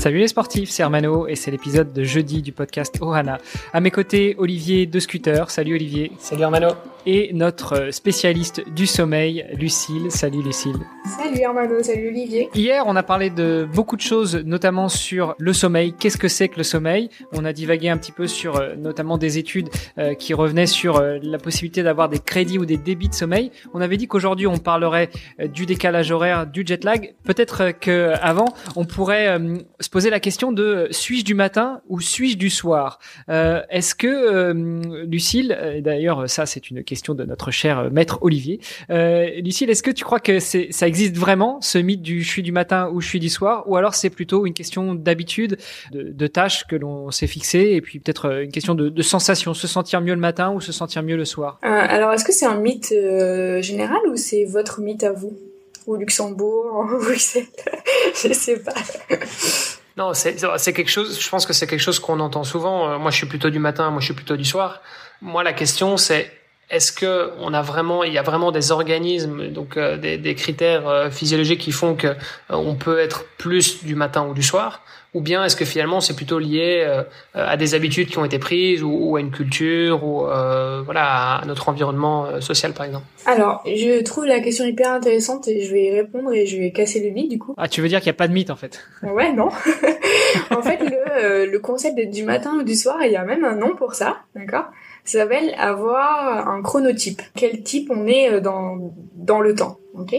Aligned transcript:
Salut 0.00 0.16
les 0.16 0.28
sportifs, 0.28 0.70
c'est 0.70 0.82
Hermano 0.82 1.28
et 1.28 1.34
c'est 1.34 1.50
l'épisode 1.50 1.92
de 1.92 2.04
jeudi 2.04 2.40
du 2.40 2.52
podcast 2.52 2.96
Ohana. 3.02 3.36
À 3.74 3.82
mes 3.82 3.90
côtés, 3.90 4.34
Olivier 4.38 4.86
de 4.86 4.98
Scooter. 4.98 5.50
Salut 5.50 5.74
Olivier. 5.74 6.10
Salut 6.18 6.40
Hermano 6.40 6.70
et 7.06 7.30
notre 7.32 7.92
spécialiste 7.92 8.62
du 8.70 8.86
sommeil, 8.86 9.46
Lucille. 9.54 10.10
Salut 10.10 10.42
Lucille. 10.42 10.78
Salut 11.04 11.42
Armando, 11.42 11.82
salut 11.82 12.08
Olivier. 12.08 12.50
Hier, 12.54 12.84
on 12.86 12.96
a 12.96 13.02
parlé 13.02 13.30
de 13.30 13.66
beaucoup 13.74 13.96
de 13.96 14.00
choses, 14.02 14.36
notamment 14.36 14.88
sur 14.88 15.34
le 15.38 15.52
sommeil. 15.52 15.94
Qu'est-ce 15.98 16.18
que 16.18 16.28
c'est 16.28 16.48
que 16.48 16.58
le 16.58 16.62
sommeil? 16.62 17.10
On 17.32 17.44
a 17.44 17.52
divagué 17.52 17.88
un 17.88 17.96
petit 17.96 18.12
peu 18.12 18.26
sur 18.26 18.56
euh, 18.56 18.74
notamment 18.76 19.18
des 19.18 19.38
études 19.38 19.70
euh, 19.98 20.14
qui 20.14 20.34
revenaient 20.34 20.66
sur 20.66 20.96
euh, 20.96 21.18
la 21.22 21.38
possibilité 21.38 21.82
d'avoir 21.82 22.08
des 22.08 22.18
crédits 22.18 22.58
ou 22.58 22.66
des 22.66 22.76
débits 22.76 23.08
de 23.08 23.14
sommeil. 23.14 23.50
On 23.72 23.80
avait 23.80 23.96
dit 23.96 24.06
qu'aujourd'hui, 24.06 24.46
on 24.46 24.58
parlerait 24.58 25.10
du 25.52 25.66
décalage 25.66 26.10
horaire, 26.10 26.46
du 26.46 26.64
jet 26.66 26.84
lag. 26.84 27.14
Peut-être 27.24 27.70
qu'avant, 27.70 28.54
on 28.76 28.84
pourrait 28.84 29.38
se 29.90 29.92
poser 29.92 30.10
la 30.10 30.20
question 30.20 30.52
de 30.52 30.86
suis-je 30.92 31.24
du 31.24 31.34
matin 31.34 31.80
ou 31.88 32.00
suis-je 32.00 32.36
du 32.36 32.50
soir? 32.50 33.00
Est-ce 33.28 33.94
que 33.94 34.52
Lucille, 35.04 35.80
d'ailleurs, 35.82 36.30
ça 36.30 36.46
c'est 36.46 36.70
une 36.70 36.84
question 36.84 37.14
de 37.14 37.24
notre 37.24 37.50
cher 37.50 37.78
euh, 37.78 37.90
maître 37.90 38.18
Olivier. 38.22 38.60
Euh, 38.90 39.28
Lucille, 39.40 39.70
est-ce 39.70 39.82
que 39.82 39.90
tu 39.90 40.04
crois 40.04 40.20
que 40.20 40.38
ça 40.38 40.86
existe 40.86 41.16
vraiment, 41.16 41.60
ce 41.60 41.78
mythe 41.78 42.02
du 42.02 42.22
je 42.22 42.28
suis 42.28 42.42
du 42.42 42.52
matin 42.52 42.90
ou 42.92 43.00
je 43.00 43.08
suis 43.08 43.20
du 43.20 43.28
soir, 43.28 43.64
ou 43.68 43.76
alors 43.76 43.94
c'est 43.94 44.10
plutôt 44.10 44.46
une 44.46 44.54
question 44.54 44.94
d'habitude, 44.94 45.58
de, 45.92 46.02
de 46.02 46.26
tâches 46.26 46.66
que 46.66 46.76
l'on 46.76 47.10
s'est 47.10 47.26
fixées, 47.26 47.72
et 47.72 47.80
puis 47.80 47.98
peut-être 47.98 48.28
euh, 48.28 48.44
une 48.44 48.52
question 48.52 48.74
de, 48.74 49.02
sensation, 49.02 49.54
se 49.54 49.66
sentir 49.66 50.00
mieux 50.00 50.14
le 50.14 50.20
matin 50.20 50.52
ou 50.52 50.60
se 50.60 50.72
sentir 50.72 51.02
mieux 51.02 51.16
le 51.16 51.24
soir? 51.24 51.58
Euh, 51.64 51.68
Alors, 51.68 52.12
est-ce 52.12 52.24
que 52.24 52.32
c'est 52.32 52.46
un 52.46 52.60
mythe 52.60 52.92
euh, 52.92 53.62
général 53.62 54.00
ou 54.10 54.16
c'est 54.16 54.44
votre 54.44 54.80
mythe 54.80 55.04
à 55.04 55.12
vous? 55.12 55.36
Au 55.86 55.96
Luxembourg, 55.96 56.86
au 56.92 56.98
Bruxelles? 56.98 57.46
Je 58.14 58.32
sais 58.32 58.58
pas. 58.58 58.74
Non, 60.00 60.14
c'est, 60.14 60.72
quelque 60.72 60.90
chose, 60.90 61.20
je 61.20 61.28
pense 61.28 61.44
que 61.44 61.52
c'est 61.52 61.66
quelque 61.66 61.82
chose 61.82 61.98
qu'on 61.98 62.20
entend 62.20 62.42
souvent. 62.42 62.98
Moi, 62.98 63.10
je 63.10 63.18
suis 63.18 63.26
plutôt 63.26 63.50
du 63.50 63.58
matin, 63.58 63.90
moi, 63.90 64.00
je 64.00 64.06
suis 64.06 64.14
plutôt 64.14 64.38
du 64.38 64.46
soir. 64.46 64.80
Moi, 65.20 65.42
la 65.42 65.52
question, 65.52 65.98
c'est 65.98 66.32
est-ce 66.70 66.92
que 66.92 67.30
on 67.40 67.52
a 67.52 67.62
vraiment, 67.62 68.04
il 68.04 68.12
y 68.12 68.18
a 68.18 68.22
vraiment 68.22 68.52
des 68.52 68.70
organismes, 68.70 69.48
donc 69.48 69.76
euh, 69.76 69.96
des, 69.96 70.18
des, 70.18 70.34
critères 70.36 70.88
euh, 70.88 71.10
physiologiques 71.10 71.60
qui 71.60 71.72
font 71.72 71.96
que 71.96 72.06
euh, 72.06 72.14
on 72.50 72.76
peut 72.76 72.98
être 73.00 73.24
plus 73.38 73.84
du 73.84 73.96
matin 73.96 74.26
ou 74.28 74.34
du 74.34 74.42
soir, 74.42 74.82
ou 75.12 75.20
bien 75.20 75.44
est-ce 75.44 75.56
que 75.56 75.64
finalement 75.64 76.00
c'est 76.00 76.14
plutôt 76.14 76.38
lié 76.38 76.86
à 77.34 77.56
des 77.56 77.74
habitudes 77.74 78.08
qui 78.08 78.18
ont 78.18 78.24
été 78.24 78.38
prises 78.38 78.84
ou, 78.84 78.92
ou 78.92 79.16
à 79.16 79.20
une 79.20 79.32
culture 79.32 80.04
ou 80.04 80.20
voilà 80.84 81.38
à 81.38 81.44
notre 81.46 81.68
environnement 81.68 82.40
social 82.40 82.72
par 82.74 82.86
exemple? 82.86 83.06
Alors, 83.26 83.60
je 83.66 84.04
trouve 84.04 84.26
la 84.26 84.38
question 84.38 84.64
hyper 84.64 84.92
intéressante 84.92 85.48
et 85.48 85.64
je 85.64 85.72
vais 85.72 85.86
y 85.86 85.90
répondre 85.90 86.32
et 86.32 86.46
je 86.46 86.56
vais 86.58 86.70
casser 86.70 87.00
le 87.02 87.10
mythe 87.10 87.28
du 87.28 87.40
coup. 87.40 87.56
Ah, 87.56 87.66
tu 87.66 87.82
veux 87.82 87.88
dire 87.88 87.98
qu'il 87.98 88.06
n'y 88.06 88.14
a 88.14 88.18
pas 88.18 88.28
de 88.28 88.32
mythe 88.32 88.50
en 88.50 88.56
fait? 88.56 88.84
Ouais, 89.02 89.32
non. 89.32 89.48
en 90.50 90.62
fait, 90.62 90.78
le, 90.78 91.46
le 91.46 91.58
concept 91.58 91.96
d'être 91.96 92.12
du 92.12 92.22
matin 92.22 92.52
ou 92.60 92.62
du 92.62 92.76
soir, 92.76 92.98
il 93.02 93.10
y 93.10 93.16
a 93.16 93.24
même 93.24 93.42
un 93.42 93.56
nom 93.56 93.74
pour 93.74 93.94
ça, 93.94 94.18
d'accord? 94.36 94.66
Ça 95.04 95.20
s'appelle 95.20 95.54
avoir 95.58 96.48
un 96.48 96.62
chronotype. 96.62 97.22
Quel 97.34 97.62
type 97.62 97.90
on 97.90 98.06
est 98.06 98.30
euh, 98.30 98.40
dans, 98.40 98.92
dans 99.14 99.40
le 99.40 99.54
temps. 99.54 99.78
ok? 99.94 100.14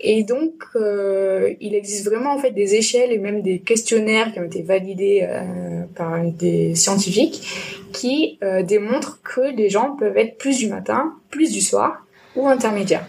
Et 0.00 0.24
donc, 0.24 0.52
euh, 0.76 1.54
il 1.60 1.74
existe 1.74 2.06
vraiment 2.06 2.34
en 2.34 2.38
fait 2.38 2.50
des 2.50 2.74
échelles 2.74 3.12
et 3.12 3.18
même 3.18 3.42
des 3.42 3.60
questionnaires 3.60 4.32
qui 4.32 4.40
ont 4.40 4.44
été 4.44 4.62
validés 4.62 5.26
euh, 5.28 5.84
par 5.94 6.22
des 6.24 6.74
scientifiques 6.74 7.42
qui 7.92 8.38
euh, 8.42 8.62
démontrent 8.62 9.20
que 9.22 9.54
les 9.54 9.70
gens 9.70 9.96
peuvent 9.96 10.16
être 10.16 10.38
plus 10.38 10.58
du 10.58 10.68
matin, 10.68 11.14
plus 11.30 11.52
du 11.52 11.60
soir 11.60 12.06
ou 12.36 12.48
intermédiaire. 12.48 13.06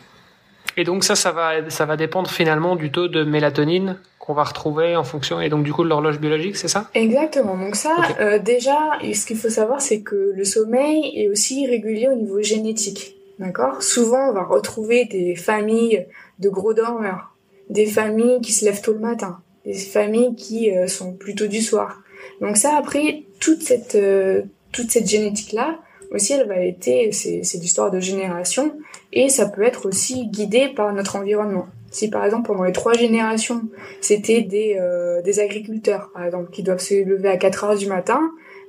Et 0.80 0.86
donc 0.86 1.04
ça, 1.04 1.16
ça 1.16 1.34
va, 1.34 1.70
ça 1.70 1.86
va 1.86 1.98
dépendre 1.98 2.30
finalement 2.30 2.78
du 2.78 2.90
taux 2.90 3.10
de 3.10 3.26
mélatonine 3.26 3.98
qu'on 4.18 4.34
va 4.34 4.46
retrouver 4.46 4.96
en 4.96 5.04
fonction 5.04 5.42
et 5.42 5.50
donc 5.50 5.64
du 5.64 5.74
coup 5.74 5.84
de 5.84 5.90
l'horloge 5.90 6.20
biologique, 6.20 6.56
c'est 6.56 6.70
ça? 6.70 6.90
Exactement. 6.94 7.58
Donc 7.58 7.76
ça, 7.76 7.94
okay. 7.98 8.14
euh, 8.22 8.40
déjà, 8.40 8.78
ce 9.02 9.26
qu'il 9.26 9.36
faut 9.36 9.50
savoir, 9.50 9.82
c'est 9.82 10.00
que 10.00 10.32
le 10.34 10.46
sommeil 10.46 11.12
est 11.16 11.28
aussi 11.28 11.68
régulier 11.68 12.08
au 12.08 12.16
niveau 12.16 12.42
génétique. 12.42 13.18
D'accord? 13.40 13.84
Souvent, 13.84 14.30
on 14.30 14.34
va 14.34 14.44
retrouver 14.44 15.04
des 15.04 15.36
familles 15.36 16.06
de 16.40 16.50
gros 16.50 16.74
dormeurs, 16.74 17.36
des 17.70 17.86
familles 17.86 18.40
qui 18.42 18.54
se 18.54 18.64
lèvent 18.64 18.82
tôt 18.82 18.94
le 18.94 19.00
matin, 19.00 19.40
des 19.66 19.74
familles 19.74 20.36
qui 20.36 20.72
euh, 20.72 20.88
sont 20.88 21.12
plutôt 21.12 21.48
du 21.48 21.62
soir. 21.62 22.02
Donc 22.40 22.56
ça, 22.56 22.78
après, 22.78 23.24
toute 23.42 23.64
cette 23.64 23.96
euh, 23.96 24.44
toute 24.72 24.92
cette 24.92 25.10
génétique 25.10 25.52
là, 25.52 25.80
aussi, 26.12 26.34
elle 26.34 26.48
va 26.48 26.58
être, 26.58 27.14
c'est 27.14 27.58
l'histoire 27.60 27.92
de 27.92 28.00
génération, 28.00 28.74
et 29.14 29.30
ça 29.30 29.48
peut 29.48 29.64
être 29.64 29.88
aussi 29.88 30.28
guidé 30.28 30.70
par 30.76 30.94
notre 30.94 31.16
environnement. 31.16 31.68
Si 31.92 32.10
par 32.10 32.24
exemple 32.24 32.48
pendant 32.48 32.64
les 32.64 32.72
trois 32.72 32.94
générations, 32.94 33.64
c'était 34.00 34.42
des, 34.42 34.78
euh, 34.80 35.22
des 35.24 35.40
agriculteurs, 35.40 36.12
par 36.14 36.24
exemple, 36.24 36.52
qui 36.52 36.62
doivent 36.62 36.80
se 36.80 37.04
lever 37.04 37.30
à 37.30 37.38
4 37.38 37.64
heures 37.64 37.78
du 37.78 37.88
matin, 37.88 38.22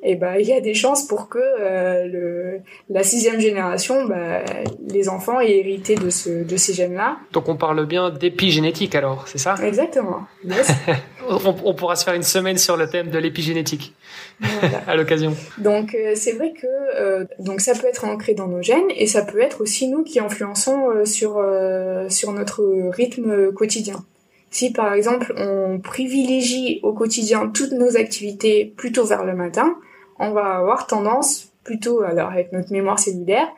et 0.03 0.17
ben 0.17 0.37
il 0.41 0.47
y 0.47 0.53
a 0.55 0.61
des 0.61 0.73
chances 0.73 1.07
pour 1.07 1.29
que 1.29 1.39
euh, 1.39 2.07
le, 2.07 2.61
la 2.89 3.03
sixième 3.03 3.39
génération, 3.39 4.07
bah, 4.07 4.43
les 4.89 5.11
enfants 5.11 5.41
aient 5.41 5.59
hérité 5.59 5.95
de, 5.95 6.09
ce, 6.09 6.43
de 6.43 6.57
ces 6.57 6.73
gènes-là. 6.73 7.19
Donc 7.33 7.51
on 7.51 7.57
parle 7.57 7.85
bien 7.85 8.09
d'épigénétique 8.09 8.95
alors, 8.95 9.29
c'est 9.29 9.39
ça? 9.39 9.57
Exactement. 9.63 10.23
Yes. 10.45 10.71
on, 11.31 11.57
on, 11.65 11.75
pourra 11.75 11.97
se 11.97 12.05
faire 12.05 12.15
une 12.15 12.23
semaine 12.23 12.59
sur 12.59 12.77
le 12.77 12.89
thème 12.89 13.11
de 13.11 13.19
l'épigénétique 13.19 13.95
voilà. 14.41 14.79
à 14.87 14.97
l'occasion. 14.97 15.35
Donc 15.59 15.95
euh, 15.95 16.13
c'est 16.15 16.33
vrai 16.33 16.53
que 16.53 16.67
euh, 16.67 17.25
donc 17.39 17.61
ça 17.61 17.75
peut 17.75 17.87
être 17.87 18.05
ancré 18.05 18.35
dans 18.35 18.49
nos 18.49 18.63
gènes 18.63 18.91
et 18.97 19.07
ça 19.07 19.23
peut 19.23 19.41
être 19.41 19.61
aussi 19.61 19.89
nous 19.89 20.03
qui 20.03 20.21
influençons 20.21 20.91
euh, 20.91 21.05
sur 21.05 21.43
sur 22.09 22.33
notre 22.33 22.65
rythme 22.91 23.53
quotidien. 23.53 24.05
Si 24.51 24.73
par 24.73 24.93
exemple 24.93 25.33
on 25.37 25.79
privilégie 25.79 26.81
au 26.83 26.93
quotidien 26.93 27.49
toutes 27.49 27.73
nos 27.73 27.97
activités 27.97 28.73
plutôt 28.77 29.05
vers 29.05 29.25
le 29.25 29.35
matin, 29.35 29.77
on 30.19 30.33
va 30.33 30.57
avoir 30.57 30.87
tendance 30.87 31.53
plutôt, 31.63 32.03
alors 32.03 32.31
avec 32.31 32.53
notre 32.53 32.73
mémoire 32.73 32.99
cellulaire, 32.99 33.49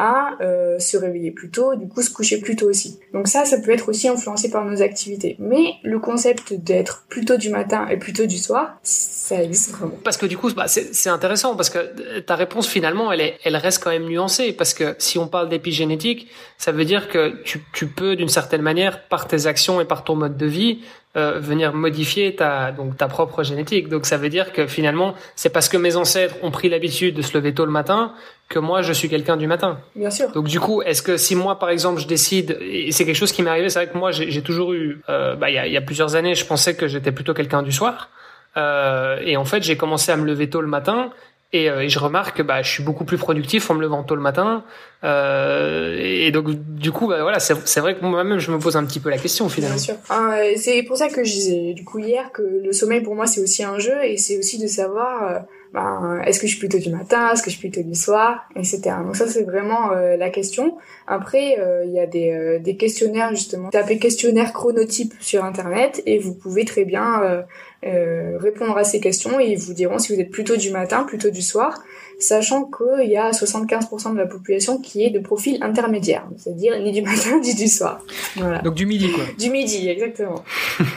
à 0.00 0.38
euh, 0.40 0.78
se 0.78 0.96
réveiller 0.96 1.30
plus 1.30 1.50
tôt, 1.50 1.74
du 1.76 1.86
coup 1.86 2.00
se 2.00 2.10
coucher 2.10 2.40
plus 2.40 2.56
tôt 2.56 2.66
aussi. 2.66 2.98
Donc 3.12 3.28
ça, 3.28 3.44
ça 3.44 3.58
peut 3.58 3.70
être 3.70 3.90
aussi 3.90 4.08
influencé 4.08 4.50
par 4.50 4.64
nos 4.64 4.80
activités. 4.80 5.36
Mais 5.38 5.74
le 5.82 5.98
concept 5.98 6.54
d'être 6.54 7.04
plutôt 7.10 7.36
du 7.36 7.50
matin 7.50 7.86
et 7.90 7.98
plutôt 7.98 8.24
du 8.24 8.38
soir, 8.38 8.78
ça 8.82 9.42
existe 9.42 9.72
vraiment. 9.72 9.98
Parce 10.02 10.16
que 10.16 10.24
du 10.24 10.38
coup, 10.38 10.50
bah, 10.54 10.68
c'est 10.68 11.10
intéressant 11.10 11.54
parce 11.54 11.68
que 11.68 12.20
ta 12.20 12.34
réponse 12.34 12.66
finalement, 12.66 13.12
elle, 13.12 13.20
est, 13.20 13.38
elle 13.44 13.56
reste 13.56 13.84
quand 13.84 13.90
même 13.90 14.06
nuancée 14.06 14.54
parce 14.54 14.72
que 14.72 14.94
si 14.98 15.18
on 15.18 15.28
parle 15.28 15.50
d'épigénétique, 15.50 16.28
ça 16.56 16.72
veut 16.72 16.86
dire 16.86 17.08
que 17.10 17.34
tu 17.44 17.86
peux 17.86 18.16
d'une 18.16 18.28
certaine 18.28 18.62
manière, 18.62 19.06
par 19.08 19.28
tes 19.28 19.46
actions 19.46 19.82
et 19.82 19.84
par 19.84 20.04
ton 20.04 20.16
mode 20.16 20.38
de 20.38 20.46
vie, 20.46 20.80
euh, 21.16 21.40
venir 21.40 21.74
modifier 21.74 22.36
ta 22.36 22.72
donc 22.72 22.96
ta 22.96 23.08
propre 23.08 23.42
génétique. 23.42 23.88
Donc 23.88 24.06
ça 24.06 24.16
veut 24.16 24.28
dire 24.28 24.52
que 24.52 24.66
finalement, 24.66 25.14
c'est 25.34 25.50
parce 25.50 25.68
que 25.68 25.76
mes 25.76 25.96
ancêtres 25.96 26.36
ont 26.42 26.50
pris 26.50 26.68
l'habitude 26.68 27.14
de 27.16 27.22
se 27.22 27.36
lever 27.36 27.52
tôt 27.52 27.64
le 27.64 27.72
matin 27.72 28.12
que 28.48 28.58
moi 28.58 28.82
je 28.82 28.92
suis 28.92 29.08
quelqu'un 29.08 29.36
du 29.36 29.46
matin. 29.46 29.78
Bien 29.96 30.10
sûr. 30.10 30.30
Donc 30.32 30.46
du 30.46 30.60
coup, 30.60 30.82
est-ce 30.82 31.02
que 31.02 31.16
si 31.16 31.34
moi 31.34 31.58
par 31.58 31.70
exemple 31.70 32.00
je 32.00 32.06
décide 32.06 32.58
et 32.60 32.92
c'est 32.92 33.04
quelque 33.04 33.16
chose 33.16 33.32
qui 33.32 33.42
m'est 33.42 33.50
arrivé, 33.50 33.68
c'est 33.68 33.84
vrai 33.84 33.92
que 33.92 33.98
moi 33.98 34.12
j'ai 34.12 34.42
toujours 34.42 34.72
eu 34.72 35.00
euh, 35.08 35.34
bah 35.36 35.50
il 35.50 35.54
y 35.54 35.58
a, 35.58 35.66
y 35.66 35.76
a 35.76 35.80
plusieurs 35.80 36.14
années, 36.14 36.34
je 36.34 36.46
pensais 36.46 36.76
que 36.76 36.86
j'étais 36.86 37.12
plutôt 37.12 37.34
quelqu'un 37.34 37.62
du 37.62 37.72
soir. 37.72 38.08
Euh, 38.56 39.18
et 39.24 39.36
en 39.36 39.44
fait, 39.44 39.62
j'ai 39.62 39.76
commencé 39.76 40.12
à 40.12 40.16
me 40.16 40.24
lever 40.24 40.50
tôt 40.50 40.60
le 40.60 40.66
matin 40.66 41.10
et, 41.52 41.70
euh, 41.70 41.80
et, 41.80 41.88
je 41.88 41.98
remarque 41.98 42.38
que 42.38 42.42
bah, 42.42 42.62
je 42.62 42.70
suis 42.70 42.82
beaucoup 42.82 43.04
plus 43.04 43.18
productif 43.18 43.70
en 43.70 43.74
me 43.74 43.80
levant 43.80 44.02
tôt 44.02 44.14
le 44.14 44.20
matin. 44.20 44.64
Euh, 45.02 45.96
et 45.98 46.30
donc, 46.30 46.50
du 46.50 46.92
coup, 46.92 47.08
bah, 47.08 47.22
voilà, 47.22 47.40
c'est 47.40 47.80
vrai 47.80 47.96
que 47.96 48.04
moi-même, 48.04 48.38
je 48.38 48.50
me 48.52 48.58
pose 48.58 48.76
un 48.76 48.84
petit 48.84 49.00
peu 49.00 49.10
la 49.10 49.18
question 49.18 49.48
finalement. 49.48 49.76
Bien 49.76 49.84
sûr. 49.84 49.94
Ah, 50.08 50.36
c'est 50.56 50.82
pour 50.82 50.96
ça 50.96 51.08
que 51.08 51.24
je 51.24 51.32
disais 51.32 51.74
du 51.74 51.84
coup 51.84 51.98
hier 51.98 52.30
que 52.32 52.42
le 52.42 52.72
sommeil 52.72 53.00
pour 53.00 53.14
moi 53.14 53.26
c'est 53.26 53.40
aussi 53.40 53.62
un 53.62 53.78
jeu 53.78 53.94
et 54.04 54.16
c'est 54.16 54.38
aussi 54.38 54.58
de 54.58 54.66
savoir 54.66 55.30
euh, 55.30 55.38
ben, 55.72 56.20
est-ce 56.26 56.40
que 56.40 56.46
je 56.46 56.52
suis 56.52 56.58
plutôt 56.58 56.78
du 56.78 56.90
matin, 56.90 57.30
est-ce 57.32 57.42
que 57.42 57.50
je 57.50 57.56
suis 57.56 57.68
plutôt 57.68 57.86
du 57.86 57.94
soir, 57.94 58.48
etc. 58.56 58.80
Donc 59.04 59.16
ça 59.16 59.26
c'est 59.26 59.44
vraiment 59.44 59.92
euh, 59.92 60.16
la 60.16 60.30
question. 60.30 60.76
Après, 61.06 61.58
euh, 61.58 61.84
il 61.84 61.92
y 61.92 62.00
a 62.00 62.06
des, 62.06 62.58
des 62.60 62.76
questionnaires 62.76 63.30
justement. 63.30 63.70
Tapez 63.70 63.98
questionnaire 63.98 64.52
chronotype 64.52 65.14
sur 65.20 65.44
internet 65.44 66.02
et 66.06 66.18
vous 66.18 66.34
pouvez 66.34 66.64
très 66.64 66.84
bien 66.84 67.44
répondre 67.82 68.76
à 68.76 68.84
ces 68.84 69.00
questions 69.00 69.40
et 69.40 69.52
ils 69.52 69.58
vous 69.58 69.72
diront 69.72 69.98
si 69.98 70.14
vous 70.14 70.20
êtes 70.20 70.30
plutôt 70.30 70.56
du 70.56 70.70
matin, 70.70 71.04
plutôt 71.04 71.30
du 71.30 71.42
soir. 71.42 71.82
sachant 72.18 72.64
qu'il 72.64 73.10
y 73.10 73.16
a 73.16 73.30
75% 73.30 74.12
de 74.12 74.18
la 74.18 74.26
population 74.26 74.78
qui 74.78 75.04
est 75.04 75.10
de 75.10 75.18
profil 75.18 75.58
intermédiaire, 75.62 76.24
c'est-à-dire 76.36 76.78
ni 76.80 76.92
du 76.92 77.02
matin 77.10 77.40
ni 77.40 77.54
du 77.54 77.68
soir. 77.68 78.00
Voilà. 78.36 78.58
Donc 78.58 78.74
du 78.74 78.86
midi, 78.86 79.10
quoi. 79.10 79.24
Du 79.38 79.50
midi, 79.50 79.88
exactement. 79.88 80.44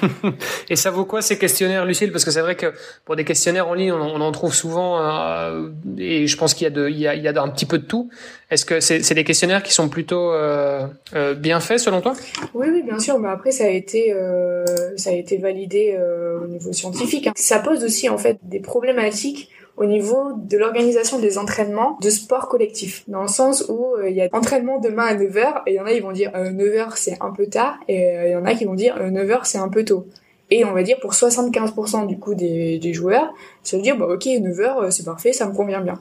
Et 0.69 0.75
ça 0.75 0.91
vaut 0.91 1.05
quoi 1.05 1.21
ces 1.21 1.37
questionnaires, 1.37 1.85
Lucille? 1.85 2.11
Parce 2.11 2.25
que 2.25 2.31
c'est 2.31 2.41
vrai 2.41 2.55
que 2.55 2.73
pour 3.05 3.15
des 3.15 3.23
questionnaires 3.23 3.67
en 3.67 3.73
ligne, 3.73 3.93
on, 3.93 4.01
on 4.01 4.21
en 4.21 4.31
trouve 4.31 4.53
souvent, 4.53 4.99
euh, 4.99 5.69
et 5.97 6.27
je 6.27 6.37
pense 6.37 6.53
qu'il 6.53 6.65
y 6.65 6.67
a 6.67 6.71
de, 6.71 6.89
il 6.89 6.99
y 6.99 7.07
a, 7.07 7.15
il 7.15 7.23
y 7.23 7.27
a 7.27 7.41
un 7.41 7.49
petit 7.49 7.65
peu 7.65 7.77
de 7.77 7.85
tout. 7.85 8.09
Est-ce 8.53 8.65
que 8.65 8.79
c'est 8.79 9.15
des 9.15 9.23
questionnaires 9.23 9.63
qui 9.63 9.73
sont 9.73 9.89
plutôt 9.89 10.31
euh, 10.31 10.85
euh, 11.15 11.33
bien 11.33 11.59
faits 11.59 11.79
selon 11.79 12.01
toi? 12.01 12.13
Oui, 12.53 12.83
bien 12.83 12.99
sûr. 12.99 13.17
Mais 13.17 13.29
après, 13.29 13.51
ça 13.51 13.63
a 13.65 13.69
été, 13.69 14.13
euh, 14.13 14.63
ça 14.95 15.09
a 15.09 15.13
été 15.13 15.37
validé 15.37 15.97
au 16.43 16.45
niveau 16.45 16.71
scientifique. 16.71 17.25
hein. 17.27 17.33
Ça 17.35 17.57
pose 17.59 17.83
aussi 17.83 18.09
en 18.09 18.19
fait 18.19 18.37
des 18.43 18.59
problématiques 18.59 19.49
au 19.75 19.85
niveau 19.85 20.33
de 20.37 20.55
l'organisation 20.55 21.17
des 21.19 21.39
entraînements 21.39 21.97
de 21.99 22.11
sport 22.11 22.47
collectif. 22.47 23.03
Dans 23.07 23.23
le 23.23 23.27
sens 23.27 23.65
où 23.69 23.95
il 24.07 24.13
y 24.13 24.21
a 24.21 24.27
entraînement 24.31 24.79
demain 24.79 25.05
à 25.05 25.15
9h 25.15 25.63
et 25.65 25.71
il 25.71 25.73
y 25.73 25.79
en 25.79 25.85
a 25.87 25.91
ils 25.93 26.03
vont 26.03 26.11
dire 26.11 26.31
euh, 26.35 26.51
9h 26.51 26.91
c'est 26.95 27.17
un 27.21 27.31
peu 27.31 27.47
tard 27.47 27.79
et 27.87 28.13
il 28.25 28.31
y 28.33 28.35
en 28.35 28.45
a 28.45 28.53
qui 28.53 28.65
vont 28.65 28.75
dire 28.75 28.95
9h 28.99 29.39
c'est 29.45 29.57
un 29.57 29.69
peu 29.69 29.83
tôt. 29.83 30.05
Et 30.51 30.63
on 30.63 30.73
va 30.73 30.83
dire 30.83 30.99
pour 30.99 31.13
75% 31.13 32.05
du 32.05 32.19
coup 32.19 32.35
des, 32.35 32.77
des 32.77 32.93
joueurs, 32.93 33.33
veut 33.71 33.81
dire 33.81 33.97
bah 33.97 34.05
ok 34.05 34.25
9h 34.25 34.91
c'est 34.91 35.05
parfait, 35.05 35.33
ça 35.33 35.47
me 35.47 35.55
convient 35.55 35.81
bien. 35.81 35.99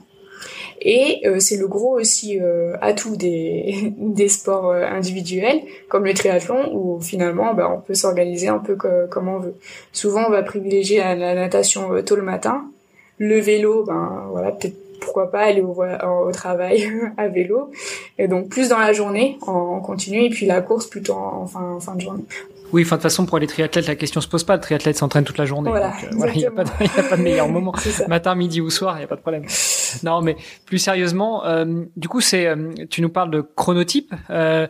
Et 0.85 1.21
euh, 1.25 1.39
c'est 1.39 1.55
le 1.55 1.67
gros 1.67 1.97
aussi 1.97 2.39
euh, 2.41 2.75
atout 2.81 3.15
des, 3.15 3.93
des 3.97 4.27
sports 4.27 4.69
euh, 4.71 4.83
individuels, 4.85 5.61
comme 5.87 6.03
le 6.05 6.13
triathlon, 6.13 6.71
où 6.75 6.99
finalement 7.01 7.53
bah, 7.53 7.71
on 7.73 7.79
peut 7.79 7.93
s'organiser 7.93 8.49
un 8.49 8.59
peu 8.59 8.75
co- 8.75 9.07
comme 9.09 9.29
on 9.29 9.39
veut. 9.39 9.55
Souvent 9.93 10.25
on 10.27 10.31
va 10.31 10.43
privilégier 10.43 10.97
la, 10.99 11.15
la 11.15 11.35
natation 11.35 11.93
euh, 11.93 12.01
tôt 12.01 12.15
le 12.17 12.21
matin, 12.23 12.65
le 13.17 13.39
vélo, 13.39 13.83
ben 13.85 14.25
voilà 14.31 14.51
peut-être 14.51 14.75
pourquoi 14.99 15.31
pas 15.31 15.39
aller 15.41 15.61
au, 15.61 15.73
au 15.81 16.31
travail 16.31 16.89
à 17.17 17.27
vélo, 17.27 17.71
et 18.17 18.27
donc 18.27 18.49
plus 18.49 18.69
dans 18.69 18.79
la 18.79 18.91
journée 18.93 19.37
en, 19.47 19.51
en 19.53 19.79
continu, 19.79 20.25
et 20.25 20.29
puis 20.29 20.45
la 20.45 20.61
course 20.61 20.87
plutôt 20.87 21.13
en, 21.13 21.43
en 21.43 21.47
fin, 21.47 21.61
en 21.61 21.79
fin 21.79 21.95
de 21.95 22.01
journée. 22.01 22.23
Oui, 22.73 22.81
enfin 22.83 22.95
de 22.95 23.01
toute 23.01 23.03
façon 23.03 23.25
pour 23.27 23.37
les 23.37 23.45
triathlètes 23.47 23.85
la 23.87 23.95
question 23.95 24.19
se 24.19 24.27
pose 24.27 24.43
pas. 24.43 24.55
Le 24.55 24.61
triathlète 24.61 24.97
s'entraîne 24.97 25.23
toute 25.25 25.37
la 25.37 25.45
journée. 25.45 25.69
Voilà, 25.69 25.89
euh, 25.89 26.07
voilà, 26.13 26.33
il 26.33 26.39
n'y 26.39 26.45
a, 26.45 26.49
a 26.57 27.03
pas 27.03 27.17
de 27.17 27.21
meilleur 27.21 27.47
moment. 27.47 27.71
Matin, 28.07 28.33
midi 28.33 28.61
ou 28.61 28.69
soir, 28.71 28.95
il 28.95 28.99
n'y 28.99 29.03
a 29.03 29.07
pas 29.07 29.15
de 29.15 29.21
problème. 29.21 29.43
Non, 30.03 30.21
mais 30.21 30.35
plus 30.65 30.79
sérieusement, 30.79 31.45
euh, 31.45 31.83
du 31.95 32.07
coup, 32.07 32.21
c'est, 32.21 32.47
euh, 32.47 32.73
tu 32.89 33.01
nous 33.01 33.09
parles 33.09 33.31
de 33.31 33.41
chronotype. 33.41 34.13
Euh, 34.29 34.67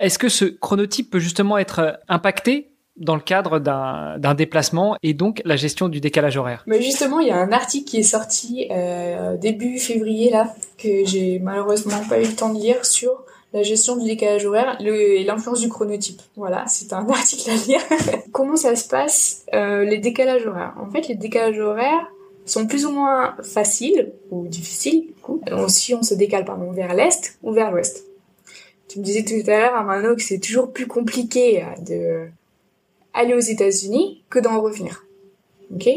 Est-ce 0.00 0.18
que 0.18 0.28
ce 0.28 0.44
chronotype 0.44 1.10
peut 1.10 1.18
justement 1.18 1.58
être 1.58 1.98
impacté 2.08 2.68
dans 2.96 3.14
le 3.14 3.22
cadre 3.22 3.58
d'un 3.58 4.34
déplacement 4.34 4.96
et 5.02 5.14
donc 5.14 5.40
la 5.46 5.56
gestion 5.56 5.88
du 5.88 6.00
décalage 6.00 6.36
horaire? 6.36 6.62
Mais 6.66 6.82
justement, 6.82 7.20
il 7.20 7.28
y 7.28 7.30
a 7.30 7.38
un 7.38 7.52
article 7.52 7.90
qui 7.90 7.98
est 7.98 8.02
sorti 8.02 8.68
début 9.40 9.78
février 9.78 10.30
là 10.30 10.54
que 10.76 11.04
j'ai 11.06 11.38
malheureusement 11.38 12.02
pas 12.08 12.20
eu 12.20 12.26
le 12.26 12.36
temps 12.36 12.52
de 12.52 12.60
lire 12.60 12.84
sur 12.84 13.24
la 13.54 13.62
gestion 13.62 13.96
du 13.96 14.06
décalage 14.06 14.44
horaire 14.44 14.76
et 14.80 15.24
l'influence 15.24 15.60
du 15.60 15.70
chronotype. 15.70 16.20
Voilà, 16.36 16.64
c'est 16.66 16.92
un 16.92 17.08
article 17.08 17.50
à 17.50 17.54
lire. 17.66 17.80
Comment 18.30 18.56
ça 18.56 18.76
se 18.76 18.86
passe 18.86 19.46
les 19.52 19.98
décalages 19.98 20.46
horaires? 20.46 20.74
En 20.78 20.90
fait, 20.90 21.08
les 21.08 21.14
décalages 21.14 21.60
horaires 21.60 22.10
sont 22.52 22.66
plus 22.66 22.84
ou 22.84 22.90
moins 22.90 23.34
faciles 23.42 24.12
ou 24.30 24.46
difficiles 24.46 25.06
du 25.06 25.20
coup, 25.22 25.40
euh, 25.50 25.68
si 25.68 25.94
on 25.94 26.02
se 26.02 26.14
décale 26.14 26.44
pardon 26.44 26.70
vers 26.70 26.94
l'est 26.94 27.38
ou 27.42 27.52
vers 27.52 27.70
l'ouest. 27.70 28.04
Tu 28.88 28.98
me 28.98 29.04
disais 29.04 29.24
tout 29.24 29.50
à 29.50 29.58
l'heure, 29.58 29.74
Armano, 29.74 30.14
que 30.14 30.22
c'est 30.22 30.38
toujours 30.38 30.72
plus 30.72 30.86
compliqué 30.86 31.62
euh, 31.62 31.66
de 31.80 32.28
aller 33.14 33.34
aux 33.34 33.40
États-Unis 33.40 34.22
que 34.28 34.38
d'en 34.38 34.60
revenir. 34.60 35.04
Ok? 35.74 35.88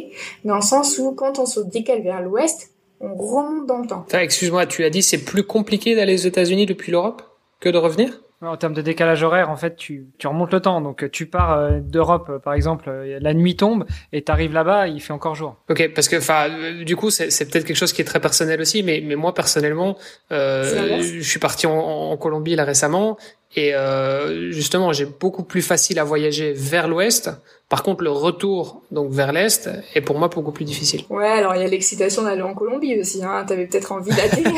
Dans 0.45 0.55
le 0.55 0.61
sens 0.61 0.97
où 0.97 1.11
quand 1.11 1.39
on 1.39 1.45
se 1.45 1.59
décale 1.59 2.01
vers 2.01 2.21
l'ouest, 2.21 2.71
on 3.01 3.13
remonte 3.15 3.67
dans 3.67 3.79
le 3.79 3.87
temps. 3.87 4.05
Excuse-moi, 4.13 4.65
tu 4.65 4.83
as 4.85 4.89
dit 4.89 5.03
c'est 5.03 5.23
plus 5.23 5.43
compliqué 5.43 5.95
d'aller 5.95 6.13
aux 6.13 6.27
États-Unis 6.27 6.65
depuis 6.65 6.91
l'Europe 6.91 7.21
que 7.59 7.69
de 7.69 7.77
revenir? 7.77 8.21
En 8.41 8.57
termes 8.57 8.73
de 8.73 8.81
décalage 8.81 9.23
horaire, 9.23 9.49
en 9.49 9.55
fait, 9.55 9.75
tu, 9.75 10.07
tu 10.17 10.27
remontes 10.27 10.51
le 10.53 10.59
temps. 10.59 10.81
Donc, 10.81 11.09
tu 11.11 11.25
pars 11.25 11.53
euh, 11.53 11.79
d'Europe, 11.79 12.27
euh, 12.29 12.39
par 12.39 12.53
exemple, 12.53 12.89
euh, 12.89 13.17
la 13.21 13.33
nuit 13.33 13.55
tombe 13.55 13.85
et 14.11 14.23
tu 14.23 14.31
arrives 14.31 14.53
là-bas, 14.53 14.87
il 14.87 14.99
fait 15.01 15.13
encore 15.13 15.35
jour. 15.35 15.55
Ok, 15.69 15.91
parce 15.95 16.07
que 16.09 16.17
enfin, 16.17 16.47
du 16.83 16.95
coup, 16.95 17.09
c'est 17.09 17.27
peut-être 17.49 17.65
quelque 17.65 17.77
chose 17.77 17.93
qui 17.93 18.01
est 18.01 18.05
très 18.05 18.19
personnel 18.19 18.61
aussi, 18.61 18.83
mais 18.83 19.01
mais 19.03 19.15
moi 19.15 19.33
personnellement, 19.33 19.97
euh, 20.31 21.01
je 21.01 21.21
suis 21.21 21.39
parti 21.39 21.65
en, 21.65 21.73
en 21.73 22.17
Colombie 22.17 22.55
là 22.55 22.65
récemment 22.65 23.17
et 23.55 23.73
euh, 23.73 24.51
justement, 24.51 24.91
j'ai 24.91 25.05
beaucoup 25.05 25.43
plus 25.43 25.61
facile 25.61 25.97
à 25.99 26.03
voyager 26.03 26.53
vers 26.53 26.87
l'ouest. 26.87 27.29
Par 27.69 27.81
contre, 27.81 28.03
le 28.03 28.11
retour 28.11 28.83
donc 28.91 29.11
vers 29.11 29.31
l'est 29.31 29.69
est 29.95 30.01
pour 30.01 30.19
moi 30.19 30.27
beaucoup 30.27 30.51
plus 30.51 30.65
difficile. 30.65 31.01
Ouais, 31.09 31.25
alors 31.25 31.55
il 31.55 31.61
y 31.61 31.65
a 31.65 31.67
l'excitation 31.67 32.21
d'aller 32.21 32.43
en 32.43 32.53
Colombie 32.53 32.99
aussi. 32.99 33.23
Hein. 33.23 33.43
T'avais 33.47 33.65
peut-être 33.65 33.91
envie 33.91 34.11
d'aller. 34.11 34.43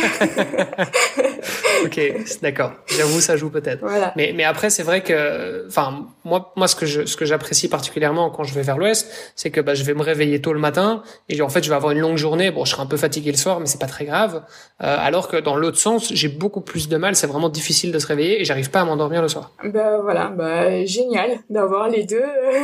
Ok, 1.85 2.01
d'accord. 2.41 2.73
J'avoue, 2.87 3.21
ça 3.21 3.37
joue 3.37 3.49
peut-être. 3.49 3.81
voilà. 3.81 4.11
Mais, 4.15 4.33
mais 4.35 4.43
après, 4.43 4.69
c'est 4.69 4.83
vrai 4.83 5.03
que, 5.03 5.65
enfin, 5.67 6.07
moi, 6.25 6.51
moi, 6.55 6.67
ce 6.67 6.75
que 6.75 6.85
je, 6.85 7.05
ce 7.05 7.15
que 7.15 7.25
j'apprécie 7.25 7.69
particulièrement 7.69 8.29
quand 8.29 8.43
je 8.43 8.53
vais 8.53 8.63
vers 8.63 8.77
l'ouest, 8.77 9.07
c'est 9.35 9.51
que 9.51 9.61
bah, 9.61 9.75
je 9.75 9.83
vais 9.83 9.93
me 9.93 10.01
réveiller 10.01 10.41
tôt 10.41 10.53
le 10.53 10.59
matin 10.59 11.03
et 11.29 11.39
en 11.41 11.49
fait, 11.49 11.63
je 11.63 11.69
vais 11.69 11.75
avoir 11.75 11.91
une 11.91 11.99
longue 11.99 12.17
journée. 12.17 12.51
Bon, 12.51 12.65
je 12.65 12.71
serai 12.71 12.81
un 12.81 12.87
peu 12.87 12.97
fatigué 12.97 13.31
le 13.31 13.37
soir, 13.37 13.59
mais 13.59 13.67
c'est 13.67 13.79
pas 13.79 13.87
très 13.87 14.05
grave. 14.05 14.43
Euh, 14.83 14.97
alors 14.99 15.27
que 15.27 15.37
dans 15.37 15.55
l'autre 15.55 15.77
sens, 15.77 16.11
j'ai 16.13 16.29
beaucoup 16.29 16.61
plus 16.61 16.89
de 16.89 16.97
mal. 16.97 17.15
C'est 17.15 17.27
vraiment 17.27 17.49
difficile 17.49 17.91
de 17.91 17.99
se 17.99 18.07
réveiller 18.07 18.41
et 18.41 18.45
j'arrive 18.45 18.71
pas 18.71 18.81
à 18.81 18.85
m'endormir 18.87 19.21
le 19.21 19.27
soir. 19.27 19.51
Bah 19.63 19.99
voilà, 20.01 20.27
bah 20.27 20.85
génial 20.85 21.39
d'avoir 21.49 21.89
les 21.89 22.03
deux, 22.03 22.23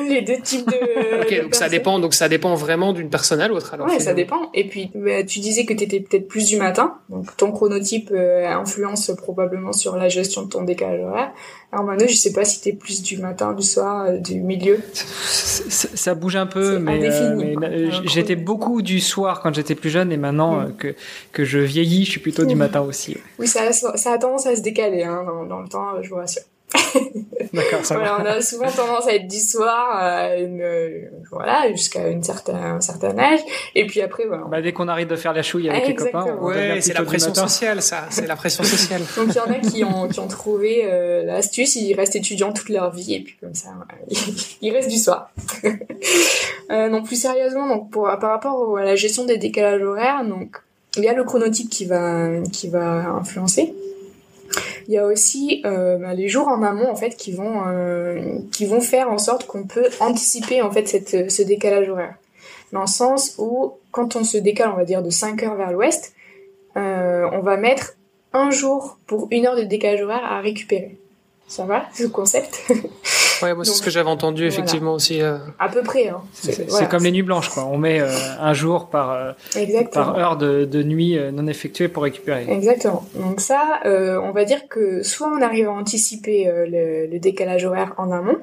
les 0.10 0.22
deux 0.22 0.40
types 0.42 0.68
de. 0.68 0.74
Ok, 1.24 1.30
de 1.30 1.42
donc 1.44 1.56
ça 1.56 1.70
dépend. 1.70 2.00
Donc 2.00 2.14
ça 2.14 2.28
dépend 2.28 2.56
vraiment 2.56 2.94
d'une 2.94 3.10
personne 3.10 3.40
à 3.42 3.48
l'autre. 3.48 3.74
Alors 3.74 3.88
Ouais, 3.88 4.00
ça 4.00 4.14
dépend. 4.14 4.50
Et 4.54 4.68
puis, 4.68 4.92
bah, 4.96 5.24
tu 5.24 5.40
disais 5.40 5.66
que 5.66 5.74
tu 5.74 5.84
étais 5.84 6.00
peut-être 6.00 6.28
plus 6.28 6.46
du 6.48 6.58
matin, 6.58 6.96
donc 7.10 7.36
ton 7.38 7.52
chronotype 7.52 8.10
euh, 8.12 8.48
influence 8.48 9.12
probablement 9.18 9.74
sur 9.74 9.96
la 9.96 10.10
gestion 10.10 10.44
de 10.44 10.50
ton 10.50 10.64
décalage 10.64 11.02
horaire. 11.02 11.32
Alors 11.74 11.86
Manu, 11.86 12.08
je 12.08 12.16
sais 12.16 12.32
pas 12.34 12.46
si 12.46 12.62
t'es 12.62 12.72
plus 12.74 13.02
du 13.02 13.18
matin, 13.18 13.54
du 13.54 13.64
soir, 13.64 14.06
euh, 14.06 14.18
du 14.18 14.40
milieu. 14.40 14.80
Ça, 14.94 16.14
bouge 16.14 16.36
un 16.36 16.46
peu, 16.46 16.78
mais, 16.78 17.00
euh, 17.12 17.36
mais, 17.36 17.56
euh, 17.68 17.90
Un 17.92 18.02
j'étais 18.06 18.36
beaucoup 18.36 18.84
du 18.84 19.00
soir 19.00 19.42
quand 19.42 19.52
j'étais 19.56 19.74
plus 19.74 19.90
jeune 19.90 20.12
et 20.12 20.18
maintenant 20.18 20.58
Mm. 20.58 20.66
euh, 20.66 20.70
que, 20.78 20.96
que 21.32 21.44
je 21.44 21.58
vieillis, 21.58 22.06
je 22.06 22.12
suis 22.12 22.20
plutôt 22.20 22.46
du 22.46 22.54
Mm. 22.54 22.60
matin 22.60 22.82
aussi. 22.82 23.18
Oui, 23.40 23.48
ça, 23.48 23.72
ça 23.74 24.12
a 24.14 24.18
tendance 24.20 24.46
à 24.46 24.56
se 24.56 24.62
décaler 24.62 25.02
hein, 25.02 25.24
dans, 25.26 25.46
dans 25.48 25.62
le 25.62 25.68
temps, 25.68 26.00
je 26.04 26.10
vous 26.10 26.18
rassure. 26.18 26.44
D'accord, 27.54 27.86
ça 27.86 27.96
Voilà, 27.96 28.18
va. 28.18 28.24
on 28.24 28.26
a 28.26 28.42
souvent 28.42 28.70
tendance 28.70 29.08
à 29.08 29.14
être 29.14 29.28
du 29.28 29.40
soir, 29.40 29.96
à 29.96 30.36
une, 30.38 30.62
euh, 30.62 31.02
voilà, 31.32 31.72
jusqu'à 31.72 32.08
une 32.08 32.24
certaine, 32.24 32.56
un 32.56 32.82
certain 32.82 33.18
âge. 33.20 33.42
Et 33.76 33.86
puis 33.86 34.02
après, 34.02 34.26
voilà. 34.26 34.44
Bah, 34.46 34.62
dès 34.62 34.72
qu'on 34.74 34.88
arrête 34.88 35.08
de 35.08 35.16
faire 35.16 35.34
la 35.34 35.44
chouille 35.44 35.70
avec 35.70 35.84
Ah, 35.86 35.88
les 35.88 35.96
copains, 35.96 36.26
on 36.42 36.46
Ouais, 36.48 36.82
c'est 36.82 36.94
la 36.94 37.04
pression 37.04 37.30
matin. 37.30 37.48
sociale, 37.48 37.82
ça. 37.82 38.06
C'est 38.10 38.26
la 38.26 38.36
pression 38.36 38.64
sociale. 38.64 39.02
Donc 39.16 39.28
il 39.30 39.36
y 39.36 39.40
en 39.40 39.52
a 39.52 39.60
qui 39.60 39.84
ont, 39.84 40.08
qui 40.08 40.20
ont 40.20 40.28
trouvé 40.28 40.82
euh, 40.86 41.24
l'astuce, 41.24 41.76
ils 41.76 41.94
restent 41.94 42.16
étudiants 42.16 42.54
toute 42.54 42.70
leur 42.70 42.92
vie 42.92 43.16
et 43.16 43.20
puis 43.22 43.36
comme 43.40 43.54
ça, 43.54 43.70
ils 44.62 44.72
restent 44.72 44.90
du 44.90 44.98
soir. 44.98 45.30
euh, 46.72 46.90
non, 46.90 47.04
plus 47.04 47.20
sérieusement, 47.22 47.68
donc 47.68 47.92
pour, 47.92 48.04
par 48.20 48.32
rapport 48.32 48.78
à 48.78 48.84
la 48.84 48.96
gestion 48.96 49.26
des 49.26 49.38
décalages 49.38 49.82
horaires, 49.82 50.26
donc 50.26 50.58
il 50.98 51.04
y 51.04 51.08
a 51.08 51.14
le 51.14 51.24
chronotype 51.24 51.70
qui 51.70 51.86
va, 51.86 52.30
qui 52.52 52.68
va 52.70 53.10
influencer. 53.10 53.74
Il 54.88 54.94
y 54.94 54.98
a 54.98 55.06
aussi 55.06 55.62
euh, 55.66 55.98
bah, 55.98 56.14
les 56.14 56.28
jours 56.28 56.48
en 56.48 56.62
amont 56.64 56.90
en 56.90 56.96
fait 56.96 57.16
qui 57.16 57.32
vont, 57.32 57.64
euh, 57.68 58.40
qui 58.52 58.66
vont 58.66 58.82
faire 58.82 59.10
en 59.10 59.18
sorte 59.18 59.46
qu'on 59.46 59.64
peut 59.64 59.90
anticiper 60.00 60.62
en 60.62 60.72
fait 60.72 60.88
cette, 60.88 61.32
ce 61.32 61.42
décalage 61.42 61.90
horaire. 61.90 62.16
Dans 62.72 62.82
le 62.82 62.88
sens 62.88 63.36
où 63.38 63.74
quand 63.92 64.16
on 64.16 64.24
se 64.24 64.38
décale, 64.38 64.72
on 64.74 64.78
va 64.78 64.86
dire 64.86 65.04
de 65.04 65.10
5 65.10 65.44
heures 65.44 65.56
vers 65.56 65.72
l'ouest, 65.72 66.14
euh, 66.76 67.30
on 67.32 67.42
va 67.42 67.58
mettre 67.58 67.96
un 68.34 68.50
jour 68.50 68.98
pour 69.06 69.28
une 69.32 69.46
heure 69.46 69.56
de 69.56 69.64
décalage 69.64 70.02
horaire 70.02 70.26
à 70.26 70.42
récupérer. 70.42 70.98
Ça 71.48 71.66
va, 71.66 71.86
ce 71.94 72.06
concept? 72.06 72.64
Ouais, 73.42 73.54
moi, 73.54 73.66
c'est 73.66 73.72
ce 73.74 73.82
que 73.82 73.90
j'avais 73.90 74.10
entendu 74.10 74.44
voilà. 74.44 74.54
effectivement 74.54 74.94
aussi. 74.94 75.22
euh. 75.22 75.38
À 75.60 75.70
peu 75.70 75.82
près. 75.82 76.10
Hein. 76.10 76.22
C'est 76.34 76.70
voilà. 76.70 76.88
comme 76.88 77.04
les 77.04 77.12
nuits 77.12 77.24
blanches, 77.24 77.50
quoi. 77.50 77.66
On 77.66 77.78
met 77.78 78.00
euh, 78.00 78.10
un 78.40 78.54
jour 78.54 78.88
par, 78.88 79.12
euh, 79.12 79.32
par 79.92 80.18
heure 80.18 80.38
de, 80.38 80.66
de 80.66 80.84
nuit 80.84 81.18
euh, 81.18 81.32
non 81.32 81.48
effectuée 81.48 81.88
pour 81.88 82.04
récupérer. 82.04 82.46
Exactement. 82.50 83.06
Donc 83.16 83.40
ça, 83.42 83.80
euh, 83.86 84.20
on 84.24 84.32
va 84.32 84.46
dire 84.46 84.68
que 84.70 85.04
soit 85.04 85.28
on 85.28 85.42
arrive 85.42 85.68
à 85.68 85.72
anticiper 85.72 86.48
euh, 86.48 86.66
le, 86.66 87.08
le 87.12 87.20
décalage 87.20 87.66
horaire 87.66 87.94
en 87.98 88.12
amont, 88.12 88.34
euh, 88.34 88.36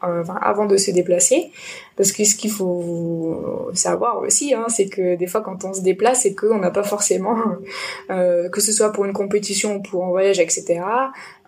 enfin, 0.00 0.38
avant 0.40 0.66
de 0.66 0.76
se 0.76 0.90
déplacer, 0.90 1.50
parce 1.96 2.12
que 2.12 2.24
ce 2.24 2.34
qu'il 2.36 2.50
faut 2.50 3.70
savoir 3.74 4.18
aussi, 4.18 4.54
hein, 4.54 4.66
c'est 4.68 4.86
que 4.86 5.16
des 5.16 5.26
fois 5.26 5.40
quand 5.40 5.64
on 5.64 5.72
se 5.72 5.82
déplace, 5.82 6.22
c'est 6.22 6.34
qu'on 6.34 6.58
n'a 6.58 6.70
pas 6.70 6.82
forcément, 6.82 7.36
euh, 8.10 8.48
que 8.48 8.60
ce 8.60 8.72
soit 8.72 8.92
pour 8.92 9.04
une 9.04 9.12
compétition 9.12 9.76
ou 9.76 9.82
pour 9.82 10.04
un 10.04 10.10
voyage, 10.10 10.38
etc. 10.40 10.80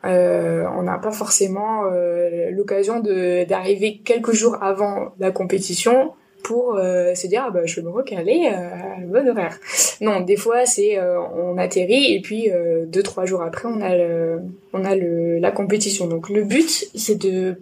euh, 0.05 0.65
on 0.77 0.83
n'a 0.83 0.99
pas 0.99 1.13
forcément 1.13 1.85
euh, 1.85 2.51
l'occasion 2.51 3.01
d'arriver 3.01 4.01
quelques 4.05 4.33
jours 4.33 4.57
avant 4.63 5.13
la 5.19 5.31
compétition 5.31 6.13
pour 6.47 6.77
euh, 6.77 7.15
se 7.15 7.27
dire 7.27 7.45
ah 7.49 7.51
bah 7.51 7.63
je 7.65 7.75
vais 7.75 7.83
me 7.83 7.91
recaler 7.91 8.49
euh, 8.53 8.97
à 8.97 9.01
le 9.01 9.07
bon 9.09 9.29
horaire. 9.29 9.59
Non, 10.01 10.21
des 10.21 10.37
fois 10.37 10.65
c'est 10.65 10.97
euh, 10.97 11.21
on 11.21 11.59
atterrit 11.59 12.15
et 12.15 12.21
puis 12.21 12.51
euh, 12.53 12.87
deux 12.87 13.03
trois 13.03 13.25
jours 13.25 13.43
après 13.43 13.67
on 13.69 13.81
a 13.81 13.97
le, 13.97 14.43
on 14.73 14.85
a 14.85 14.95
le, 14.95 15.39
la 15.39 15.51
compétition. 15.51 16.07
Donc 16.07 16.29
le 16.29 16.45
but 16.45 16.89
c'est 16.95 17.17
de 17.19 17.57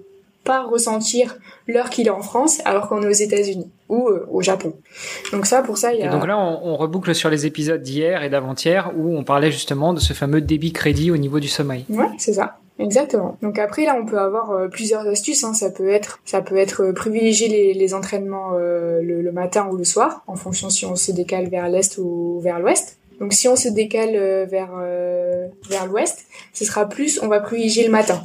pas 0.45 0.63
ressentir 0.63 1.37
l'heure 1.67 1.91
qu'il 1.91 2.07
est 2.07 2.11
en 2.11 2.23
France 2.23 2.61
alors 2.65 2.89
qu'on 2.89 3.03
est 3.03 3.09
aux 3.09 3.11
États-Unis. 3.11 3.71
ou 3.89 4.09
euh, 4.09 4.27
au 4.31 4.41
Japon. 4.41 4.75
Donc 5.33 5.47
ça, 5.47 5.63
pour 5.63 5.77
ça, 5.79 5.93
il 5.93 6.01
y 6.01 6.03
a. 6.03 6.07
Et 6.07 6.11
donc 6.11 6.27
là, 6.27 6.39
on, 6.39 6.61
on 6.65 6.77
reboucle 6.77 7.15
sur 7.15 7.31
les 7.31 7.47
épisodes 7.47 7.83
d'hier 7.83 8.23
et 8.23 8.31
d'avant-hier 8.31 8.93
où 8.97 9.17
on 9.17 9.25
parlait 9.25 9.51
justement 9.51 9.93
de 9.93 10.01
ce 10.01 10.13
fameux 10.13 10.41
débit 10.41 10.73
crédit 10.73 11.11
au 11.11 11.17
niveau 11.17 11.41
du 11.41 11.49
sommeil. 11.49 11.85
Ouais, 11.89 12.09
c'est 12.19 12.35
ça. 12.35 12.59
Exactement. 12.79 13.39
Donc 13.41 13.59
après 13.59 13.85
là, 13.85 13.97
on 14.01 14.05
peut 14.05 14.19
avoir 14.19 14.51
euh, 14.51 14.69
plusieurs 14.69 15.07
astuces. 15.07 15.45
Hein. 15.45 15.55
Ça 15.55 15.71
peut 15.71 15.89
être, 15.89 16.21
ça 16.25 16.41
peut 16.41 16.57
être 16.57 16.83
euh, 16.83 16.93
privilégier 16.93 17.49
les, 17.49 17.75
les 17.75 17.95
entraînements 17.95 18.53
le, 18.53 19.01
le, 19.23 19.33
matin 19.33 19.69
ou 19.71 19.77
le 19.77 19.85
soir, 19.85 20.23
en 20.27 20.37
fonction 20.37 20.71
si 20.71 20.85
on 20.85 20.97
se 20.97 21.13
décale 21.13 21.49
vers 21.49 21.69
l'est 21.69 21.99
ou 21.99 22.41
vers 22.43 22.59
l'ouest. 22.59 22.99
Donc 23.21 23.33
si 23.33 23.47
on 23.47 23.55
se 23.55 23.69
décale 23.69 24.17
vers 24.47 24.73
vers 25.71 25.87
l'ouest, 25.87 26.27
ce 26.53 26.65
sera 26.65 26.89
plus, 26.89 27.21
on 27.23 27.29
va 27.29 27.39
privilégier 27.39 27.85
le 27.85 27.93
matin. 27.93 28.25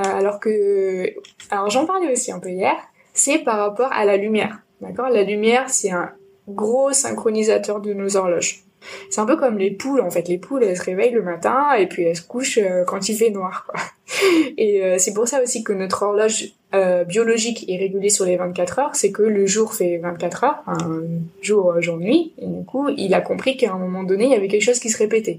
Alors 0.00 0.40
que, 0.40 1.12
alors 1.50 1.70
j'en 1.70 1.86
parlais 1.86 2.10
aussi 2.12 2.32
un 2.32 2.38
peu 2.38 2.50
hier 2.50 2.76
c'est 3.12 3.38
par 3.38 3.58
rapport 3.58 3.92
à 3.92 4.04
la 4.04 4.16
lumière. 4.16 4.58
D'accord? 4.80 5.08
La 5.08 5.22
lumière, 5.22 5.68
c'est 5.68 5.90
un 5.90 6.10
gros 6.48 6.92
synchronisateur 6.92 7.80
de 7.80 7.92
nos 7.92 8.16
horloges. 8.16 8.64
C'est 9.10 9.20
un 9.20 9.26
peu 9.26 9.36
comme 9.36 9.58
les 9.58 9.70
poules, 9.70 10.00
en 10.00 10.10
fait. 10.10 10.26
Les 10.26 10.38
poules, 10.38 10.64
elles 10.64 10.76
se 10.76 10.82
réveillent 10.82 11.12
le 11.12 11.22
matin 11.22 11.72
et 11.74 11.86
puis 11.86 12.02
elles 12.02 12.16
se 12.16 12.22
couchent 12.22 12.58
euh, 12.58 12.84
quand 12.84 13.08
il 13.08 13.14
fait 13.14 13.30
noir. 13.30 13.64
Quoi. 13.68 13.80
Et 14.58 14.82
euh, 14.82 14.98
c'est 14.98 15.14
pour 15.14 15.28
ça 15.28 15.40
aussi 15.40 15.62
que 15.62 15.72
notre 15.72 16.02
horloge 16.02 16.54
euh, 16.74 17.04
biologique 17.04 17.64
est 17.68 17.76
régulée 17.76 18.08
sur 18.08 18.24
les 18.24 18.36
24 18.36 18.78
heures. 18.80 18.96
C'est 18.96 19.12
que 19.12 19.22
le 19.22 19.46
jour 19.46 19.72
fait 19.72 19.98
24 19.98 20.44
heures, 20.44 20.62
un 20.66 21.02
jour, 21.40 21.80
jour, 21.80 21.96
nuit. 21.96 22.32
Et 22.38 22.46
du 22.46 22.64
coup, 22.64 22.88
il 22.88 23.14
a 23.14 23.20
compris 23.20 23.56
qu'à 23.56 23.72
un 23.72 23.78
moment 23.78 24.02
donné, 24.02 24.24
il 24.24 24.30
y 24.30 24.34
avait 24.34 24.48
quelque 24.48 24.64
chose 24.64 24.80
qui 24.80 24.90
se 24.90 24.98
répétait. 24.98 25.38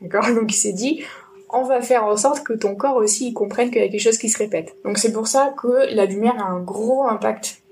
D'accord? 0.00 0.26
Donc 0.34 0.50
il 0.50 0.56
s'est 0.56 0.72
dit, 0.72 1.02
on 1.50 1.62
va 1.62 1.80
faire 1.80 2.04
en 2.04 2.16
sorte 2.16 2.44
que 2.44 2.52
ton 2.52 2.74
corps 2.74 2.96
aussi 2.96 3.32
comprenne 3.32 3.70
qu'il 3.70 3.80
y 3.80 3.84
a 3.84 3.88
quelque 3.88 4.00
chose 4.00 4.18
qui 4.18 4.28
se 4.28 4.38
répète. 4.38 4.74
Donc 4.84 4.98
c'est 4.98 5.12
pour 5.12 5.26
ça 5.26 5.54
que 5.60 5.94
la 5.94 6.04
lumière 6.04 6.36
a 6.38 6.48
un 6.50 6.60
gros 6.60 7.04
impact 7.04 7.62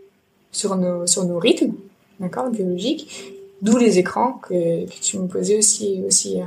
sur 0.50 0.76
nos, 0.76 1.06
sur 1.06 1.25
nos 1.25 1.38
rythmes, 1.38 1.75
d'accord, 2.21 2.49
biologiques, 2.49 3.35
d'où 3.62 3.76
les 3.76 3.99
écrans 3.99 4.40
que, 4.42 4.87
tu 5.00 5.18
me 5.18 5.28
posais 5.28 5.59
aussi, 5.59 6.02
aussi. 6.06 6.38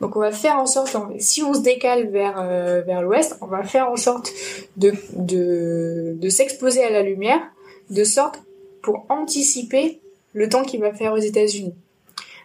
Donc 0.00 0.16
on 0.16 0.20
va 0.20 0.32
faire 0.32 0.56
en 0.56 0.66
sorte, 0.66 0.96
si 1.18 1.42
on 1.42 1.54
se 1.54 1.60
décale 1.60 2.08
vers, 2.08 2.38
euh, 2.38 2.82
vers 2.82 3.02
l'ouest, 3.02 3.36
on 3.40 3.46
va 3.46 3.62
faire 3.62 3.90
en 3.90 3.96
sorte 3.96 4.32
de, 4.76 4.92
de, 5.16 6.16
de 6.16 6.28
s'exposer 6.28 6.82
à 6.82 6.90
la 6.90 7.02
lumière, 7.02 7.40
de 7.90 8.04
sorte 8.04 8.42
pour 8.82 9.06
anticiper 9.08 10.00
le 10.32 10.48
temps 10.48 10.64
qu'il 10.64 10.80
va 10.80 10.92
faire 10.92 11.12
aux 11.12 11.18
États-Unis. 11.18 11.74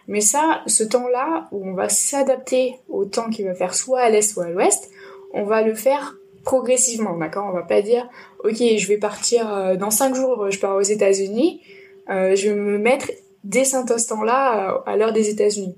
Mais 0.08 0.22
ça, 0.22 0.62
ce 0.66 0.82
temps-là, 0.82 1.48
où 1.52 1.68
on 1.68 1.74
va 1.74 1.88
s'adapter 1.88 2.76
au 2.88 3.04
temps 3.04 3.28
qu'il 3.28 3.44
va 3.44 3.54
faire 3.54 3.74
soit 3.74 4.00
à 4.00 4.08
l'est, 4.08 4.22
soit 4.22 4.46
à 4.46 4.50
l'ouest, 4.50 4.90
on 5.34 5.44
va 5.44 5.62
le 5.62 5.74
faire 5.74 6.16
progressivement, 6.44 7.16
d'accord? 7.16 7.46
On 7.50 7.52
va 7.52 7.62
pas 7.62 7.82
dire, 7.82 8.08
ok, 8.42 8.56
je 8.56 8.88
vais 8.88 8.96
partir 8.96 9.52
euh, 9.52 9.76
dans 9.76 9.90
cinq 9.90 10.14
jours, 10.14 10.50
je 10.50 10.58
pars 10.58 10.76
aux 10.76 10.80
États-Unis, 10.80 11.62
euh, 12.08 12.34
je 12.34 12.48
vais 12.48 12.54
me 12.54 12.78
mettre 12.78 13.10
dès 13.44 13.64
cet 13.64 13.90
instant-là 13.90 14.72
euh, 14.72 14.78
à 14.86 14.96
l'heure 14.96 15.12
des 15.12 15.28
États-Unis. 15.28 15.76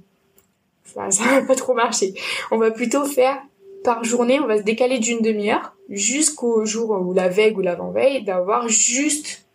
Ça, 0.85 1.11
ça 1.11 1.25
va 1.25 1.43
pas 1.43 1.57
trop 1.57 1.75
marcher. 1.75 2.15
On 2.53 2.59
va 2.59 2.71
plutôt 2.71 3.05
faire 3.05 3.37
par 3.83 4.05
journée, 4.05 4.39
on 4.39 4.47
va 4.47 4.59
se 4.59 4.63
décaler 4.63 5.01
d'une 5.01 5.23
demi-heure 5.23 5.75
jusqu'au 5.89 6.65
jour 6.65 6.91
ou 6.91 7.13
la 7.13 7.29
veille 7.29 7.55
ou 7.55 7.61
l'avant-veille 7.61 8.23
d'avoir 8.23 8.69
juste 8.69 9.47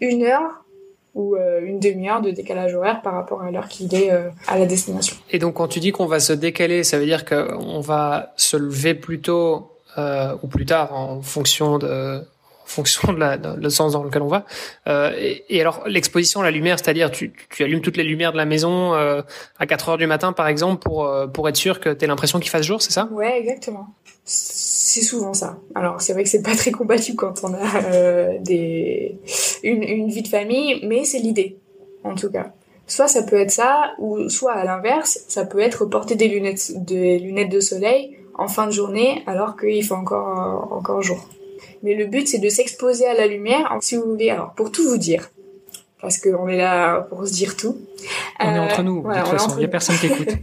une 0.00 0.22
heure 0.22 0.61
ou 1.14 1.36
euh, 1.36 1.60
une 1.62 1.78
demi-heure 1.78 2.22
de 2.22 2.30
décalage 2.30 2.74
horaire 2.74 3.02
par 3.02 3.14
rapport 3.14 3.42
à 3.42 3.50
l'heure 3.50 3.68
qu'il 3.68 3.94
est 3.94 4.10
euh, 4.10 4.30
à 4.48 4.58
la 4.58 4.66
destination. 4.66 5.16
Et 5.30 5.38
donc 5.38 5.54
quand 5.54 5.68
tu 5.68 5.80
dis 5.80 5.92
qu'on 5.92 6.06
va 6.06 6.20
se 6.20 6.32
décaler, 6.32 6.84
ça 6.84 6.98
veut 6.98 7.04
dire 7.04 7.24
qu'on 7.24 7.80
va 7.80 8.32
se 8.36 8.56
lever 8.56 8.94
plus 8.94 9.20
tôt 9.20 9.70
euh, 9.98 10.34
ou 10.42 10.46
plus 10.46 10.64
tard 10.64 10.94
en 10.94 11.20
fonction 11.20 11.78
de 11.78 12.22
en 12.62 12.66
fonction 12.66 13.12
de 13.12 13.18
la 13.18 13.70
sens 13.70 13.92
dans 13.92 14.02
lequel 14.02 14.22
on 14.22 14.28
va. 14.28 14.44
Euh, 14.88 15.12
et, 15.48 15.60
alors 15.60 15.82
l'exposition 15.86 16.40
à 16.40 16.44
la 16.44 16.50
lumière, 16.50 16.78
c'est-à-dire 16.78 17.10
tu, 17.10 17.32
allumes 17.60 17.80
toutes 17.80 17.96
les 17.96 18.04
lumières 18.04 18.32
de 18.32 18.36
la 18.36 18.44
maison 18.44 18.94
euh, 18.94 19.22
à 19.58 19.66
4 19.66 19.90
heures 19.90 19.98
du 19.98 20.06
matin 20.06 20.32
par 20.32 20.48
exemple 20.48 20.82
pour 20.82 21.10
pour 21.32 21.48
être 21.48 21.56
sûr 21.56 21.80
que 21.80 21.90
tu 21.90 22.04
aies 22.04 22.08
l'impression 22.08 22.40
qu'il 22.40 22.50
fasse 22.50 22.66
jour, 22.66 22.82
c'est 22.82 22.92
ça? 22.92 23.08
Ouais, 23.12 23.38
exactement 23.38 23.88
c'est 24.24 25.02
souvent 25.02 25.34
ça. 25.34 25.58
Alors 25.74 26.00
c'est 26.00 26.12
vrai 26.12 26.22
que 26.22 26.28
c'est 26.28 26.42
pas 26.42 26.54
très 26.54 26.70
compatible 26.70 27.16
quand 27.16 27.44
on 27.44 27.54
a 27.54 27.84
euh, 27.84 28.38
des 28.40 29.18
une, 29.62 29.82
une 29.82 30.08
vie 30.08 30.22
de 30.22 30.28
famille, 30.28 30.80
mais 30.86 31.04
c'est 31.04 31.18
l'idée 31.18 31.58
en 32.04 32.14
tout 32.14 32.30
cas. 32.30 32.52
Soit 32.86 33.08
ça 33.08 33.22
peut 33.22 33.36
être 33.36 33.50
ça, 33.50 33.92
ou 33.98 34.28
soit 34.28 34.52
à 34.52 34.64
l'inverse, 34.64 35.24
ça 35.28 35.44
peut 35.44 35.60
être 35.60 35.86
porter 35.86 36.14
des 36.14 36.28
lunettes, 36.28 36.72
des 36.84 37.18
lunettes 37.18 37.50
de 37.50 37.60
soleil 37.60 38.18
en 38.34 38.48
fin 38.48 38.66
de 38.66 38.72
journée 38.72 39.22
alors 39.26 39.56
qu'il 39.56 39.84
fait 39.84 39.94
encore 39.94 40.72
encore 40.72 41.02
jour. 41.02 41.26
Mais 41.82 41.94
le 41.94 42.06
but 42.06 42.28
c'est 42.28 42.38
de 42.38 42.48
s'exposer 42.48 43.06
à 43.06 43.14
la 43.14 43.26
lumière, 43.26 43.76
si 43.80 43.96
vous 43.96 44.04
voulez. 44.04 44.30
Alors 44.30 44.52
pour 44.54 44.70
tout 44.70 44.88
vous 44.88 44.98
dire, 44.98 45.30
parce 46.00 46.18
qu'on 46.18 46.48
est 46.48 46.56
là 46.56 47.00
pour 47.00 47.26
se 47.26 47.32
dire 47.32 47.56
tout. 47.56 47.78
On 48.40 48.54
est 48.54 48.58
entre 48.58 48.82
nous, 48.82 49.02
de 49.02 49.18
toute 49.18 49.28
façon, 49.28 49.50
il 49.56 49.58
n'y 49.58 49.64
a 49.64 49.68
personne 49.68 49.96
qui 49.96 50.06
écoute. 50.06 50.28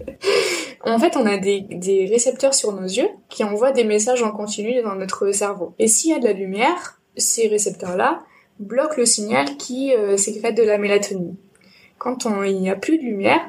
En 0.86 0.98
fait, 0.98 1.18
on 1.18 1.26
a 1.26 1.38
des, 1.38 1.60
des, 1.60 2.06
récepteurs 2.06 2.54
sur 2.54 2.72
nos 2.72 2.88
yeux 2.88 3.10
qui 3.28 3.44
envoient 3.44 3.74
des 3.74 3.84
messages 3.84 4.24
en 4.24 4.32
continu 4.32 4.82
dans 4.82 4.96
notre 4.96 5.30
cerveau. 5.34 5.74
Et 5.78 5.90
s'il 5.90 6.12
y 6.12 6.14
a 6.14 6.20
de 6.20 6.24
la 6.26 6.32
lumière, 6.32 7.02
ces 7.18 7.50
récepteurs-là 7.50 8.24
bloquent 8.60 8.96
le 8.98 9.06
signal 9.06 9.58
qui 9.58 9.94
euh, 9.94 10.18
sécrète 10.18 10.56
de 10.56 10.64
la 10.64 10.78
mélatonine. 10.78 11.36
Quand 11.98 12.26
on, 12.26 12.44
il 12.44 12.60
n'y 12.62 12.70
a 12.70 12.76
plus 12.76 12.98
de 12.98 13.04
lumière, 13.04 13.42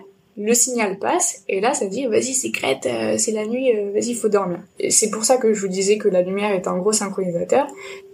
le 0.43 0.55
signal 0.55 0.99
passe 0.99 1.43
et 1.49 1.61
là 1.61 1.75
ça 1.75 1.87
dit 1.87 2.07
vas-y 2.07 2.33
sécrète 2.33 2.87
euh, 2.87 3.17
c'est 3.19 3.33
la 3.33 3.47
nuit 3.47 3.77
euh, 3.77 3.91
vas-y 3.93 4.15
faut 4.15 4.29
dormir. 4.29 4.61
C'est 4.89 5.11
pour 5.11 5.25
ça 5.25 5.37
que 5.37 5.53
je 5.53 5.61
vous 5.61 5.69
disais 5.69 5.99
que 5.99 6.09
la 6.09 6.23
lumière 6.23 6.53
est 6.53 6.67
un 6.67 6.79
gros 6.79 6.93
synchronisateur 6.93 7.67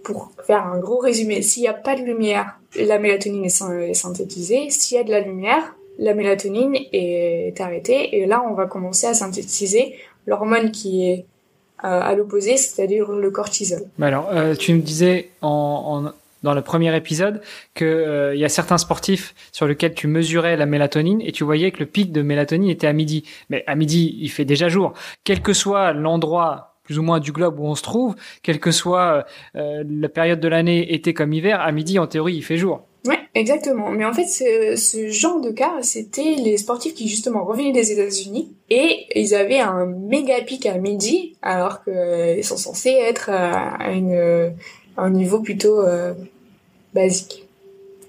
pour 0.03 0.31
faire 0.45 0.65
un 0.65 0.77
gros 0.79 0.97
résumé. 0.97 1.41
S'il 1.41 1.63
n'y 1.63 1.69
a 1.69 1.73
pas 1.73 1.95
de 1.95 2.01
lumière 2.01 2.59
la 2.75 2.99
mélatonine 2.99 3.45
est 3.45 3.93
synthétisée. 3.93 4.69
S'il 4.69 4.97
y 4.97 4.99
a 4.99 5.03
de 5.03 5.11
la 5.11 5.21
lumière 5.21 5.75
la 5.99 6.13
mélatonine 6.13 6.75
est 6.91 7.59
arrêtée. 7.61 8.17
Et 8.17 8.25
là 8.25 8.43
on 8.49 8.53
va 8.53 8.65
commencer 8.65 9.07
à 9.07 9.13
synthétiser 9.13 9.95
l'hormone 10.25 10.71
qui 10.71 11.07
est 11.07 11.25
euh, 11.85 12.01
à 12.01 12.13
l'opposé, 12.13 12.57
c'est-à-dire 12.57 13.11
le 13.11 13.31
cortisol. 13.31 13.83
alors, 14.01 14.29
tu 14.57 14.73
me 14.73 14.81
disais 14.81 15.29
en, 15.41 16.11
dans 16.47 16.53
le 16.53 16.61
premier 16.61 16.95
épisode 16.95 17.41
que 17.73 17.85
euh, 17.85 18.35
y 18.35 18.45
a 18.45 18.49
certains 18.49 18.77
sportifs 18.77 19.35
sur 19.51 19.67
lesquels 19.67 19.93
tu 19.93 20.07
mesurais 20.07 20.55
la 20.55 20.65
mélatonine 20.65 21.21
et 21.21 21.31
tu 21.31 21.43
voyais 21.43 21.71
que 21.71 21.79
le 21.79 21.85
pic 21.85 22.11
de 22.11 22.21
mélatonine 22.21 22.69
était 22.69 22.87
à 22.87 22.93
midi. 22.93 23.23
Mais 23.49 23.63
à 23.67 23.75
midi, 23.75 24.17
il 24.21 24.29
fait 24.29 24.45
déjà 24.45 24.69
jour. 24.69 24.93
Quel 25.23 25.41
que 25.41 25.53
soit 25.53 25.91
l'endroit 25.91 26.75
plus 26.83 26.97
ou 26.99 27.03
moins 27.03 27.19
du 27.19 27.33
globe 27.33 27.59
où 27.59 27.65
on 27.65 27.75
se 27.75 27.83
trouve, 27.83 28.15
quelle 28.43 28.61
que 28.61 28.71
soit 28.71 29.25
la 29.53 30.07
période 30.07 30.39
de 30.39 30.47
l'année, 30.47 30.93
été 30.93 31.13
comme 31.13 31.33
hiver, 31.33 31.59
à 31.59 31.69
midi, 31.73 31.99
en 31.99 32.07
théorie, 32.07 32.35
il 32.35 32.43
fait 32.43 32.55
jour. 32.55 32.87
Ouais, 33.07 33.19
exactement. 33.35 33.89
Mais 33.91 34.05
en 34.05 34.13
fait, 34.13 34.25
ce, 34.25 35.07
genre 35.09 35.39
de 35.39 35.51
cas, 35.51 35.81
c'était 35.81 36.35
les 36.35 36.57
sportifs 36.57 36.93
qui 36.93 37.07
justement 37.07 37.45
revenaient 37.45 37.71
des 37.71 37.91
États-Unis 37.91 38.53
et 38.69 39.05
ils 39.15 39.33
avaient 39.33 39.59
un 39.59 39.85
méga 39.85 40.41
pic 40.41 40.65
à 40.65 40.77
midi, 40.77 41.35
alors 41.41 41.83
qu'ils 41.83 42.43
sont 42.43 42.57
censés 42.57 42.91
être 42.91 43.29
à, 43.29 43.77
un 44.97 45.09
niveau 45.11 45.39
plutôt 45.39 45.81
euh, 45.81 46.13
basique. 46.93 47.45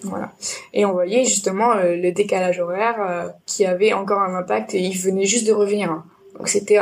Voilà. 0.02 0.32
Et 0.73 0.85
on 0.85 0.92
voyait 0.92 1.25
justement 1.25 1.73
euh, 1.73 1.97
le 1.97 2.12
décalage 2.12 2.61
horaire 2.61 2.97
euh, 3.00 3.28
qui 3.47 3.66
avait 3.66 3.92
encore 3.92 4.20
un 4.20 4.35
impact 4.37 4.75
et 4.75 4.80
ils 4.80 4.97
venaient 4.97 5.25
juste 5.25 5.47
de 5.47 5.52
revenir. 5.52 6.02
Donc 6.37 6.49
c'était 6.49 6.78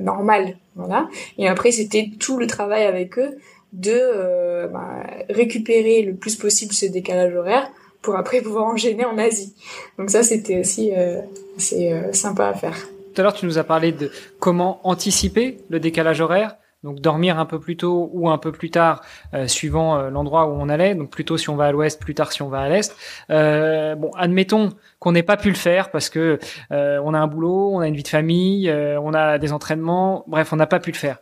normal, 0.00 0.56
voilà. 0.76 1.08
Et 1.36 1.48
après 1.48 1.72
c'était 1.72 2.10
tout 2.18 2.38
le 2.38 2.46
travail 2.46 2.84
avec 2.84 3.18
eux 3.18 3.38
de 3.72 3.92
euh, 3.94 4.66
bah, 4.68 5.04
récupérer 5.28 6.02
le 6.02 6.14
plus 6.14 6.36
possible 6.36 6.72
ce 6.72 6.86
décalage 6.86 7.34
horaire 7.34 7.70
pour 8.02 8.16
après 8.16 8.40
pouvoir 8.42 8.66
enchaîner 8.66 9.04
en 9.04 9.18
Asie. 9.18 9.54
Donc 9.98 10.10
ça, 10.10 10.22
c'était 10.22 10.60
aussi 10.60 10.92
euh, 10.96 11.20
c'est 11.56 11.92
euh, 11.92 12.12
sympa 12.12 12.48
à 12.48 12.54
faire. 12.54 12.76
Tout 13.14 13.20
à 13.20 13.24
l'heure, 13.24 13.34
tu 13.34 13.46
nous 13.46 13.58
as 13.58 13.64
parlé 13.64 13.92
de 13.92 14.10
comment 14.38 14.80
anticiper 14.84 15.58
le 15.68 15.80
décalage 15.80 16.20
horaire. 16.20 16.56
Donc 16.82 17.00
dormir 17.00 17.38
un 17.38 17.44
peu 17.44 17.60
plus 17.60 17.76
tôt 17.76 18.10
ou 18.12 18.30
un 18.30 18.38
peu 18.38 18.52
plus 18.52 18.70
tard, 18.70 19.02
suivant 19.46 20.08
l'endroit 20.08 20.46
où 20.46 20.52
on 20.52 20.68
allait. 20.68 20.94
Donc 20.94 21.10
plutôt 21.10 21.36
si 21.36 21.50
on 21.50 21.56
va 21.56 21.66
à 21.66 21.72
l'ouest, 21.72 22.00
plus 22.00 22.14
tard 22.14 22.32
si 22.32 22.42
on 22.42 22.48
va 22.48 22.60
à 22.60 22.68
l'est. 22.68 22.96
bon, 23.28 24.10
admettons 24.16 24.70
qu'on 24.98 25.12
n'ait 25.12 25.22
pas 25.22 25.36
pu 25.36 25.48
le 25.48 25.56
faire 25.56 25.90
parce 25.90 26.08
que 26.08 26.38
on 26.70 27.12
a 27.14 27.18
un 27.18 27.26
boulot, 27.26 27.72
on 27.74 27.80
a 27.80 27.88
une 27.88 27.96
vie 27.96 28.02
de 28.02 28.08
famille, 28.08 28.72
on 28.72 29.12
a 29.12 29.38
des 29.38 29.52
entraînements. 29.52 30.24
Bref, 30.26 30.52
on 30.52 30.56
n'a 30.56 30.66
pas 30.66 30.80
pu 30.80 30.90
le 30.90 30.96
faire. 30.96 31.18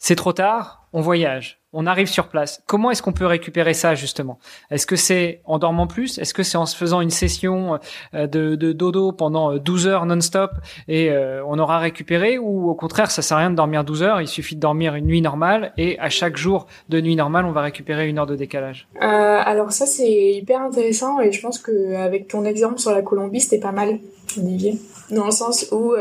C'est 0.00 0.16
trop 0.16 0.32
tard, 0.32 0.88
on 0.92 1.00
voyage 1.00 1.60
on 1.72 1.86
arrive 1.86 2.08
sur 2.08 2.28
place. 2.28 2.62
Comment 2.66 2.90
est-ce 2.90 3.02
qu'on 3.02 3.12
peut 3.12 3.26
récupérer 3.26 3.74
ça 3.74 3.94
justement? 3.94 4.38
Est-ce 4.70 4.86
que 4.86 4.96
c'est 4.96 5.40
en 5.44 5.58
dormant 5.58 5.86
plus? 5.86 6.18
Est-ce 6.18 6.34
que 6.34 6.42
c'est 6.42 6.56
en 6.56 6.66
se 6.66 6.76
faisant 6.76 7.00
une 7.00 7.10
session 7.10 7.78
euh, 8.14 8.26
de, 8.26 8.72
dodo 8.72 9.12
pendant 9.12 9.56
12 9.56 9.86
euh, 9.86 9.90
heures 9.90 10.06
non-stop 10.06 10.50
et 10.88 11.10
euh, 11.10 11.44
on 11.46 11.58
aura 11.58 11.78
récupéré 11.78 12.38
Ou 12.38 12.68
au 12.68 12.74
contraire, 12.74 13.10
ça 13.10 13.22
sert 13.22 13.36
à 13.36 13.40
rien 13.40 13.50
de 13.50 13.56
dormir 13.56 13.84
12 13.84 14.02
heures, 14.02 14.20
il 14.20 14.28
suffit 14.28 14.56
de 14.56 14.60
dormir 14.60 14.94
une 14.94 15.06
nuit 15.06 15.22
normale 15.22 15.72
et 15.76 15.98
à 16.00 16.08
chaque 16.08 16.36
jour 16.36 16.66
de 16.88 17.00
nuit 17.00 17.16
normale, 17.16 17.44
on 17.44 17.52
va 17.52 17.62
récupérer 17.62 18.08
une 18.08 18.18
heure 18.18 18.26
de 18.26 18.36
décalage? 18.36 18.88
Euh, 18.96 19.00
Alors 19.00 19.70
ça, 19.70 19.86
c'est 19.86 20.32
hyper 20.32 20.60
intéressant 20.60 21.20
et 21.20 21.30
je 21.30 21.40
pense 21.40 21.58
qu'avec 21.58 22.28
ton 22.28 22.44
exemple 22.44 22.78
sur 22.78 22.92
la 22.92 23.02
Colombie, 23.02 23.40
c'était 23.40 23.60
pas 23.60 23.72
mal, 23.72 24.00
Olivier. 24.36 24.78
Dans 25.10 25.24
le 25.24 25.30
sens 25.32 25.68
où 25.72 25.94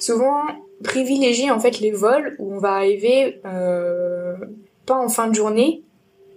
souvent 0.00 0.42
privilégier 0.82 1.50
en 1.50 1.60
fait 1.60 1.80
les 1.80 1.92
vols 1.92 2.36
où 2.38 2.54
on 2.54 2.58
va 2.58 2.72
arriver... 2.72 3.40
Euh, 3.44 4.34
en 4.94 5.08
fin 5.08 5.28
de 5.28 5.34
journée, 5.34 5.82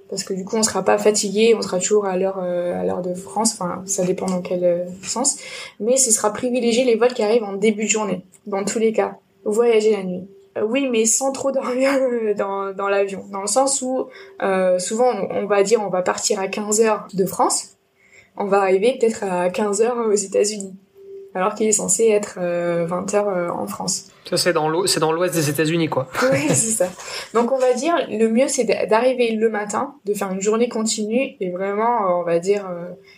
parce 0.10 0.24
que 0.24 0.34
du 0.34 0.46
coup 0.46 0.58
on 0.58 0.64
sera 0.64 0.84
pas 0.84 0.98
fatigué, 0.98 1.56
on 1.58 1.62
sera 1.62 1.80
toujours 1.80 2.06
à 2.06 2.18
l'heure 2.18 2.40
euh, 2.42 2.80
à 2.80 2.84
l'heure 2.84 3.02
de 3.02 3.14
France, 3.14 3.54
enfin 3.54 3.82
ça 3.86 4.04
dépend 4.04 4.28
dans 4.28 4.42
quel 4.42 4.64
euh, 4.64 4.86
sens, 5.02 5.38
mais 5.80 5.98
ce 5.98 6.12
sera 6.12 6.32
privilégié 6.32 6.84
les 6.84 6.96
vols 6.96 7.14
qui 7.14 7.24
arrivent 7.24 7.44
en 7.44 7.54
début 7.54 7.84
de 7.84 7.90
journée, 7.90 8.24
dans 8.46 8.64
tous 8.64 8.80
les 8.80 8.94
cas. 8.94 9.18
Voyager 9.46 9.92
la 9.92 10.04
nuit. 10.04 10.28
Euh, 10.58 10.66
oui, 10.66 10.88
mais 10.90 11.06
sans 11.06 11.32
trop 11.32 11.52
dormir 11.52 11.92
dans, 12.38 12.74
dans 12.74 12.88
l'avion, 12.88 13.26
dans 13.32 13.42
le 13.42 13.48
sens 13.48 13.82
où 13.82 14.08
souvent 14.80 15.12
on, 15.32 15.46
va 15.46 15.64
dire 15.64 15.82
on 15.82 15.90
va 15.90 16.02
partir 16.02 16.40
à 16.40 16.48
15 16.48 16.82
heures 16.82 17.08
de 17.14 17.26
France, 17.26 17.78
on 18.38 18.46
va 18.46 18.62
arriver 18.62 18.98
peut-être 19.00 19.24
à 19.24 19.50
15 19.50 19.82
heures 19.82 19.98
aux 20.08 20.16
États-Unis 20.16 20.76
alors 21.36 21.56
qu'il 21.56 21.68
est 21.68 21.74
censé 21.74 22.08
être 22.08 22.36
20 22.38 22.44
euh, 22.44 22.88
heures 23.14 23.30
euh, 23.30 23.50
en 23.50 23.68
France. 23.68 24.08
Ça, 24.30 24.38
c'est 24.38 24.54
dans 24.54 24.70
l'ouest, 24.70 25.34
des 25.34 25.50
États-Unis, 25.50 25.90
quoi. 25.90 26.08
oui, 26.32 26.48
c'est 26.50 26.72
ça. 26.72 26.88
Donc, 27.34 27.52
on 27.52 27.58
va 27.58 27.74
dire, 27.74 27.96
le 28.10 28.30
mieux, 28.30 28.48
c'est 28.48 28.64
d'arriver 28.64 29.32
le 29.32 29.50
matin, 29.50 29.96
de 30.06 30.14
faire 30.14 30.32
une 30.32 30.42
journée 30.42 30.70
continue 30.70 31.36
et 31.40 31.50
vraiment, 31.50 32.06
euh, 32.06 32.22
on 32.22 32.24
va 32.24 32.40
dire, 32.40 32.70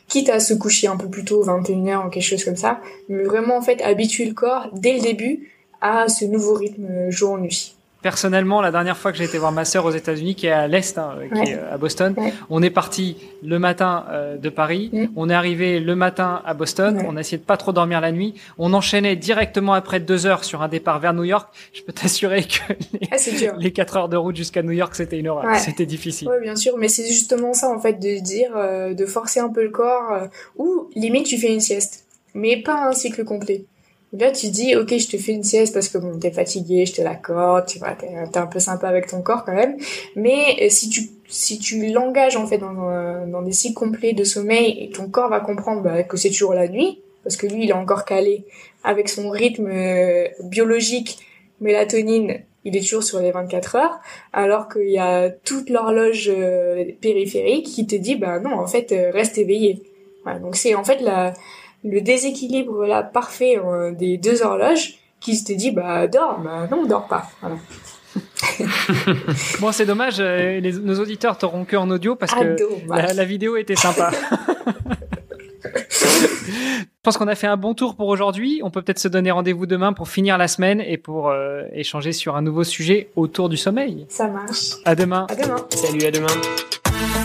quitte 0.07 0.29
à 0.29 0.39
se 0.39 0.53
coucher 0.53 0.87
un 0.87 0.97
peu 0.97 1.07
plus 1.07 1.25
tôt, 1.25 1.43
21h 1.43 2.07
ou 2.07 2.09
quelque 2.09 2.23
chose 2.23 2.43
comme 2.43 2.55
ça, 2.55 2.79
mais 3.09 3.23
vraiment, 3.23 3.57
en 3.57 3.61
fait, 3.61 3.81
habituer 3.81 4.25
le 4.25 4.33
corps 4.33 4.67
dès 4.73 4.93
le 4.93 5.01
début 5.01 5.51
à 5.81 6.07
ce 6.07 6.25
nouveau 6.25 6.53
rythme 6.53 7.09
jour-nuit 7.09 7.75
personnellement, 8.05 8.61
la 8.61 8.69
dernière 8.69 8.97
fois 8.97 9.11
que 9.11 9.17
j'ai 9.17 9.23
été 9.23 9.39
voir 9.39 9.51
ma 9.51 9.65
sœur 9.65 9.83
aux 9.83 9.89
États-Unis, 9.89 10.35
qui 10.35 10.45
est 10.45 10.51
à 10.51 10.67
l'est, 10.67 10.95
hein, 10.99 11.15
qui 11.33 11.49
est 11.49 11.55
euh, 11.55 11.73
à 11.73 11.77
Boston, 11.79 12.13
on 12.51 12.61
est 12.61 12.69
parti 12.69 13.17
le 13.43 13.57
matin 13.57 14.05
euh, 14.11 14.37
de 14.37 14.49
Paris, 14.49 14.91
on 15.15 15.27
est 15.27 15.33
arrivé 15.33 15.79
le 15.79 15.95
matin 15.95 16.43
à 16.45 16.53
Boston, 16.53 17.03
on 17.07 17.17
a 17.17 17.21
essayé 17.21 17.39
de 17.39 17.43
pas 17.43 17.57
trop 17.57 17.71
dormir 17.71 18.01
la 18.01 18.11
nuit, 18.11 18.35
on 18.59 18.73
enchaînait 18.73 19.15
directement 19.15 19.73
après 19.73 19.99
deux 19.99 20.27
heures 20.27 20.43
sur 20.43 20.61
un 20.61 20.67
départ 20.67 20.99
vers 20.99 21.15
New 21.15 21.23
York. 21.23 21.49
Je 21.73 21.81
peux 21.81 21.93
t'assurer 21.93 22.43
que 22.43 22.73
les, 22.93 23.09
ah, 23.11 23.69
quatre 23.71 23.97
heures 23.97 24.09
de 24.09 24.17
route 24.17 24.35
jusqu'à 24.35 24.61
New 24.61 24.73
York, 24.73 24.93
c'était 24.93 25.17
une 25.17 25.27
horreur, 25.27 25.55
c'était 25.55 25.87
difficile. 25.87 26.27
Oui, 26.29 26.39
bien 26.43 26.55
sûr, 26.55 26.77
mais 26.77 26.89
c'est 26.89 27.07
justement 27.07 27.53
ça 27.53 27.71
en 27.71 27.79
fait 27.79 27.93
de 27.93 28.21
dire, 28.21 28.51
euh, 28.55 28.93
de 28.93 29.05
forcer 29.07 29.39
un 29.39 29.49
peu 29.49 29.63
le 29.63 29.71
corps, 29.71 30.29
ou 30.57 30.91
limite 30.95 31.25
tu 31.25 31.39
fais 31.39 31.51
une 31.51 31.59
sieste, 31.59 32.05
mais 32.35 32.61
pas 32.61 32.87
un 32.87 32.93
cycle 32.93 33.23
complet. 33.25 33.65
Là, 34.17 34.31
tu 34.31 34.47
dis, 34.47 34.75
ok, 34.75 34.97
je 34.97 35.07
te 35.07 35.17
fais 35.17 35.33
une 35.33 35.43
sieste 35.43 35.73
parce 35.73 35.89
que 35.89 35.97
bon, 35.97 36.17
t'es 36.19 36.31
fatigué, 36.31 36.85
je 36.85 36.93
te 36.93 37.01
l'accorde, 37.01 37.65
tu 37.65 37.79
vois, 37.79 37.95
t'es 37.95 38.37
un 38.37 38.47
peu 38.47 38.59
sympa 38.59 38.87
avec 38.87 39.07
ton 39.07 39.21
corps 39.21 39.43
quand 39.43 39.53
même. 39.53 39.77
Mais 40.15 40.57
euh, 40.61 40.69
si 40.69 40.89
tu 40.89 41.09
si 41.27 41.57
tu 41.57 41.91
l'engages 41.91 42.37
en 42.37 42.45
fait 42.45 42.59
dans, 42.59 42.89
euh, 42.89 43.41
des 43.43 43.51
cycles 43.51 43.73
complets 43.73 44.13
de 44.13 44.23
sommeil 44.23 44.91
ton 44.93 45.09
corps 45.09 45.27
va 45.27 45.39
comprendre 45.39 45.81
bah, 45.81 46.03
que 46.03 46.17
c'est 46.17 46.29
toujours 46.29 46.53
la 46.53 46.67
nuit, 46.67 47.01
parce 47.23 47.35
que 47.35 47.47
lui, 47.47 47.63
il 47.63 47.69
est 47.71 47.73
encore 47.73 48.05
calé 48.05 48.45
avec 48.83 49.09
son 49.09 49.29
rythme 49.29 49.69
euh, 49.71 50.27
biologique, 50.43 51.17
mélatonine, 51.59 52.39
il 52.63 52.77
est 52.77 52.81
toujours 52.81 53.03
sur 53.03 53.19
les 53.19 53.31
24 53.31 53.75
heures, 53.75 53.99
alors 54.33 54.69
qu'il 54.69 54.89
y 54.89 54.99
a 54.99 55.29
toute 55.29 55.69
l'horloge 55.69 56.31
périphérique 57.01 57.65
qui 57.65 57.85
te 57.85 57.95
dit, 57.95 58.15
bah 58.15 58.39
non, 58.39 58.53
en 58.53 58.67
fait, 58.67 58.93
reste 59.13 59.37
éveillé. 59.37 59.83
Voilà, 60.23 60.39
donc 60.39 60.55
c'est 60.55 60.73
en 60.73 60.83
fait 60.83 61.01
la 61.01 61.33
le 61.85 62.01
déséquilibre 62.01 62.85
là 62.85 63.03
parfait 63.03 63.59
euh, 63.63 63.91
des 63.91 64.17
deux 64.17 64.41
horloges 64.41 64.95
qui 65.19 65.35
se 65.35 65.53
dit 65.53 65.71
bah 65.71 66.07
dors 66.07 66.39
bah 66.39 66.67
non 66.69 66.85
dors 66.85 67.07
pas 67.07 67.29
voilà. 67.41 67.55
bon 69.59 69.71
c'est 69.71 69.85
dommage 69.85 70.15
euh, 70.19 70.59
les, 70.59 70.71
nos 70.73 70.99
auditeurs 70.99 71.37
t'auront 71.37 71.65
que 71.65 71.75
en 71.75 71.89
audio 71.89 72.15
parce 72.15 72.33
que 72.33 72.55
la, 72.89 73.25
vidéo 73.25 73.55
était 73.57 73.75
sympa 73.75 74.11
Je 75.85 77.11
pense 77.11 77.17
qu'on 77.17 77.27
a 77.27 77.35
fait 77.35 77.45
un 77.45 77.57
bon 77.57 77.75
tour 77.75 77.95
pour 77.95 78.07
aujourd'hui. 78.07 78.61
On 78.63 78.71
peut 78.71 78.81
peut-être 78.81 78.97
se 78.97 79.07
donner 79.07 79.29
rendez-vous 79.29 79.67
demain 79.67 79.93
pour 79.93 80.09
finir 80.09 80.39
la 80.39 80.47
semaine 80.47 80.81
et 80.81 80.97
pour 80.97 81.29
euh, 81.29 81.61
échanger 81.71 82.13
sur 82.13 82.35
un 82.35 82.41
nouveau 82.41 82.63
sujet 82.63 83.09
autour 83.15 83.47
du 83.47 83.57
sommeil. 83.57 84.07
Ça 84.09 84.27
marche. 84.27 84.77
À 84.85 84.95
demain. 84.95 85.27
À 85.29 85.35
demain. 85.35 85.57
Salut, 85.69 86.03
à 86.03 86.09
demain 86.09 87.24